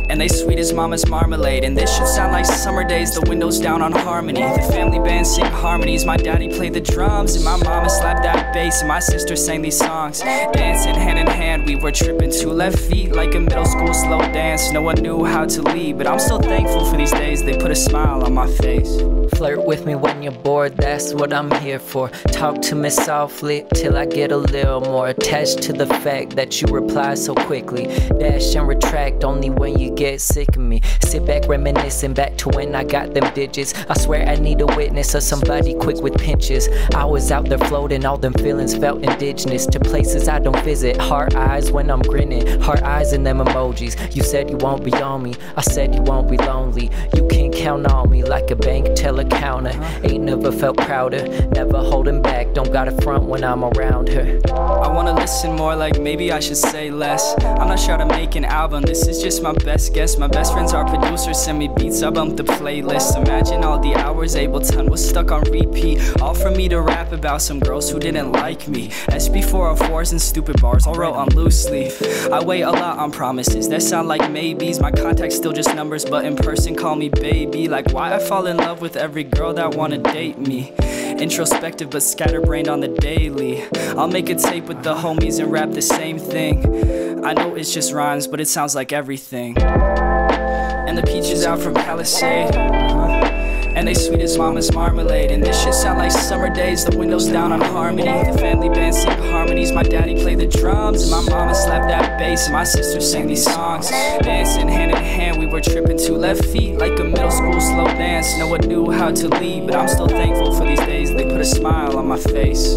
And 0.08 0.20
they 0.20 0.28
sweet 0.28 0.58
as 0.58 0.72
mama's 0.72 1.06
marmalade. 1.08 1.64
And 1.64 1.76
this 1.76 1.94
should 1.96 2.06
sound 2.06 2.32
like 2.32 2.46
summer 2.46 2.84
days, 2.84 3.14
the 3.14 3.22
windows 3.28 3.58
down 3.58 3.82
on 3.82 3.92
harmony. 3.92 4.42
The 4.42 4.62
family 4.72 4.98
band 4.98 5.26
sing 5.26 5.44
harmonies. 5.46 6.04
My 6.04 6.16
daddy 6.16 6.48
played 6.48 6.74
the 6.74 6.80
drums, 6.80 7.34
and 7.34 7.44
my 7.44 7.56
mama 7.56 7.90
slapped 7.90 8.22
that 8.22 8.54
bass, 8.54 8.80
and 8.80 8.88
my 8.88 9.00
sister 9.00 9.36
sang 9.36 9.62
these 9.62 9.78
songs. 9.78 10.20
Dancing 10.20 10.94
hand 10.94 11.18
in 11.18 11.26
hand, 11.26 11.66
we 11.66 11.76
were 11.76 11.92
tripping 11.92 12.30
two 12.30 12.50
left 12.50 12.78
feet 12.78 13.12
like 13.12 13.34
a 13.34 13.40
middle 13.40 13.64
school 13.64 13.92
slow 13.92 14.20
dance. 14.32 14.70
No 14.72 14.82
one 14.82 14.96
knew 14.96 15.24
how 15.24 15.44
to 15.44 15.62
lead, 15.62 15.98
but 15.98 16.06
I'm 16.06 16.18
still 16.18 16.40
thankful 16.40 16.84
for 16.84 16.96
these 16.96 17.12
days. 17.12 17.42
They 17.42 17.56
put 17.56 17.70
a 17.70 17.76
smile 17.76 18.24
on 18.24 18.34
my 18.34 18.46
face. 18.46 19.00
Flirt 19.36 19.64
with 19.66 19.84
me 19.84 19.94
when 19.94 20.22
you're 20.22 20.32
bored, 20.32 20.76
that's 20.76 21.12
what 21.12 21.32
I'm 21.32 21.50
here 21.60 21.78
for. 21.78 22.08
Talk 22.30 22.62
to 22.62 22.74
me 22.74 22.90
softly 22.90 23.66
till 23.74 23.96
I 23.96 24.06
get 24.06 24.32
a 24.32 24.36
little 24.36 24.80
more 24.80 25.08
attached 25.08 25.62
to 25.62 25.72
the 25.72 25.86
fact 25.86 26.36
that 26.36 26.62
you 26.62 26.68
reply 26.68 27.14
so 27.14 27.34
quickly. 27.34 27.86
Dash 28.18 28.54
and 28.54 28.66
retract 28.66 29.24
only 29.24 29.50
when 29.50 29.78
you 29.78 29.90
get 29.96 30.20
sick 30.20 30.50
of 30.50 30.62
me. 30.62 30.82
Sit 31.02 31.24
back 31.26 31.48
reminiscing 31.48 32.12
back 32.12 32.36
to 32.38 32.50
when 32.50 32.74
I 32.74 32.84
got 32.84 33.14
them 33.14 33.32
digits. 33.34 33.72
I 33.88 33.98
swear 33.98 34.28
I 34.28 34.36
need 34.36 34.60
a 34.60 34.66
witness 34.66 35.14
or 35.14 35.20
somebody 35.20 35.74
quick 35.74 35.96
with 36.02 36.18
pinches. 36.18 36.68
I 36.94 37.04
was 37.04 37.32
out 37.32 37.48
there 37.48 37.58
floating, 37.58 38.04
all 38.04 38.18
them 38.18 38.34
feelings 38.34 38.76
felt 38.76 39.02
indigenous 39.02 39.66
to 39.66 39.80
places 39.80 40.28
I 40.28 40.38
don't 40.38 40.62
visit. 40.62 40.96
Heart 40.98 41.34
eyes 41.34 41.72
when 41.72 41.90
I'm 41.90 42.02
grinning, 42.02 42.60
heart 42.60 42.82
eyes 42.82 43.12
in 43.14 43.24
them 43.24 43.38
emojis. 43.38 44.14
You 44.14 44.22
said 44.22 44.50
you 44.50 44.58
won't 44.58 44.84
be 44.84 44.92
on 44.92 45.22
me, 45.22 45.34
I 45.56 45.62
said 45.62 45.94
you 45.94 46.02
won't 46.02 46.30
be 46.30 46.36
lonely. 46.36 46.90
You 47.14 47.26
can 47.28 47.50
count 47.50 47.86
on 47.86 48.10
me 48.10 48.22
like 48.22 48.50
a 48.50 48.56
bank 48.56 48.94
teller 48.94 49.24
counter. 49.24 49.72
Ain't 50.04 50.24
never 50.24 50.52
felt 50.52 50.76
prouder, 50.76 51.26
never 51.48 51.78
holding 51.78 52.20
back. 52.20 52.52
Don't 52.52 52.72
got 52.72 52.86
a 52.88 53.02
front 53.02 53.24
when 53.24 53.42
I'm 53.42 53.64
around 53.64 54.08
her. 54.10 54.40
I 54.52 54.88
wanna 54.88 55.14
listen 55.14 55.56
more, 55.56 55.74
like 55.74 55.98
maybe 55.98 56.32
I 56.32 56.40
should 56.40 56.58
say 56.58 56.90
less. 56.90 57.34
I'm 57.42 57.68
not 57.68 57.80
sure 57.80 57.96
to 57.96 58.06
make 58.06 58.34
an 58.34 58.44
album, 58.44 58.82
this 58.82 59.06
is 59.08 59.22
just 59.22 59.42
my 59.42 59.52
best 59.52 59.85
guess. 59.88 60.16
My 60.16 60.26
best 60.26 60.52
friends 60.52 60.72
are 60.72 60.84
producers, 60.84 61.38
send 61.38 61.58
me 61.58 61.68
beats, 61.68 62.02
I 62.02 62.10
bump 62.10 62.36
the 62.36 62.44
playlist. 62.44 63.16
Imagine 63.16 63.64
all 63.64 63.78
the 63.78 63.94
hours 63.94 64.34
Ableton 64.34 64.88
was 64.88 65.06
stuck 65.06 65.30
on 65.30 65.42
repeat. 65.50 65.98
All 66.20 66.34
for 66.34 66.50
me 66.50 66.68
to 66.68 66.80
rap 66.80 67.12
about 67.12 67.42
some 67.42 67.60
girls 67.60 67.90
who 67.90 67.98
didn't 67.98 68.32
like 68.32 68.68
me. 68.68 68.88
SB404s 69.08 70.12
and 70.12 70.20
stupid 70.20 70.60
bars, 70.60 70.86
all 70.86 70.94
wrote 70.94 71.14
on 71.14 71.28
loose 71.30 71.68
leaf. 71.68 72.00
I 72.30 72.42
wait 72.44 72.62
a 72.62 72.70
lot 72.70 72.98
on 72.98 73.10
promises 73.12 73.68
that 73.68 73.82
sound 73.82 74.08
like 74.08 74.30
maybes. 74.30 74.80
My 74.80 74.90
contacts 74.90 75.36
still 75.36 75.52
just 75.52 75.74
numbers, 75.74 76.04
but 76.04 76.24
in 76.24 76.36
person 76.36 76.74
call 76.74 76.96
me 76.96 77.08
baby. 77.08 77.68
Like 77.68 77.92
why 77.92 78.14
I 78.14 78.18
fall 78.18 78.46
in 78.46 78.56
love 78.56 78.80
with 78.80 78.96
every 78.96 79.24
girl 79.24 79.52
that 79.54 79.74
wanna 79.74 79.98
date 79.98 80.38
me. 80.38 80.72
Introspective 81.18 81.90
but 81.90 82.02
scatterbrained 82.02 82.68
on 82.68 82.80
the 82.80 82.88
daily. 82.88 83.64
I'll 83.96 84.08
make 84.08 84.28
a 84.28 84.34
tape 84.34 84.64
with 84.64 84.82
the 84.82 84.94
homies 84.94 85.40
and 85.40 85.50
rap 85.50 85.70
the 85.70 85.82
same 85.82 86.18
thing. 86.18 87.05
I 87.24 87.32
know 87.34 87.54
it's 87.54 87.72
just 87.72 87.92
rhymes, 87.92 88.26
but 88.26 88.40
it 88.40 88.48
sounds 88.48 88.74
like 88.74 88.92
everything. 88.92 89.56
And 89.58 90.96
the 90.96 91.02
peaches 91.02 91.44
out 91.44 91.58
from 91.60 91.74
Palisade. 91.74 92.54
uh-huh. 92.54 93.32
And 93.76 93.86
they 93.86 93.92
sweet 93.92 94.20
as 94.20 94.38
mama's 94.38 94.72
marmalade. 94.72 95.30
And 95.30 95.42
this 95.42 95.62
shit 95.62 95.74
sound 95.74 95.98
like 95.98 96.10
summer 96.10 96.48
days, 96.48 96.84
the 96.86 96.96
windows 96.96 97.26
down 97.26 97.52
on 97.52 97.60
harmony. 97.60 98.04
The 98.04 98.38
family 98.38 98.70
band 98.70 98.94
sing 98.94 99.10
harmonies. 99.30 99.70
My 99.70 99.82
daddy 99.82 100.14
played 100.14 100.38
the 100.38 100.46
drums, 100.46 101.02
and 101.02 101.10
my 101.10 101.20
mama 101.30 101.54
slapped 101.54 101.88
that 101.88 102.18
bass. 102.18 102.44
And 102.44 102.54
my 102.54 102.64
sister 102.64 103.00
sang 103.02 103.26
these 103.26 103.44
songs. 103.44 103.90
Dancing 103.90 104.68
hand 104.68 104.92
in 104.92 104.96
hand, 104.96 105.38
we 105.38 105.46
were 105.46 105.60
tripping 105.60 105.98
to 105.98 106.12
left 106.12 106.42
feet 106.46 106.78
like 106.78 106.98
a 106.98 107.04
middle 107.04 107.30
school 107.30 107.60
slow 107.60 107.84
dance. 107.84 108.38
No 108.38 108.48
one 108.48 108.60
knew 108.60 108.90
how 108.90 109.10
to 109.10 109.28
lead, 109.28 109.66
but 109.66 109.76
I'm 109.76 109.88
still 109.88 110.08
thankful 110.08 110.54
for 110.56 110.64
these 110.64 110.80
days. 110.80 111.12
They 111.12 111.24
put 111.24 111.40
a 111.40 111.44
smile 111.44 111.98
on 111.98 112.06
my 112.06 112.18
face. 112.18 112.76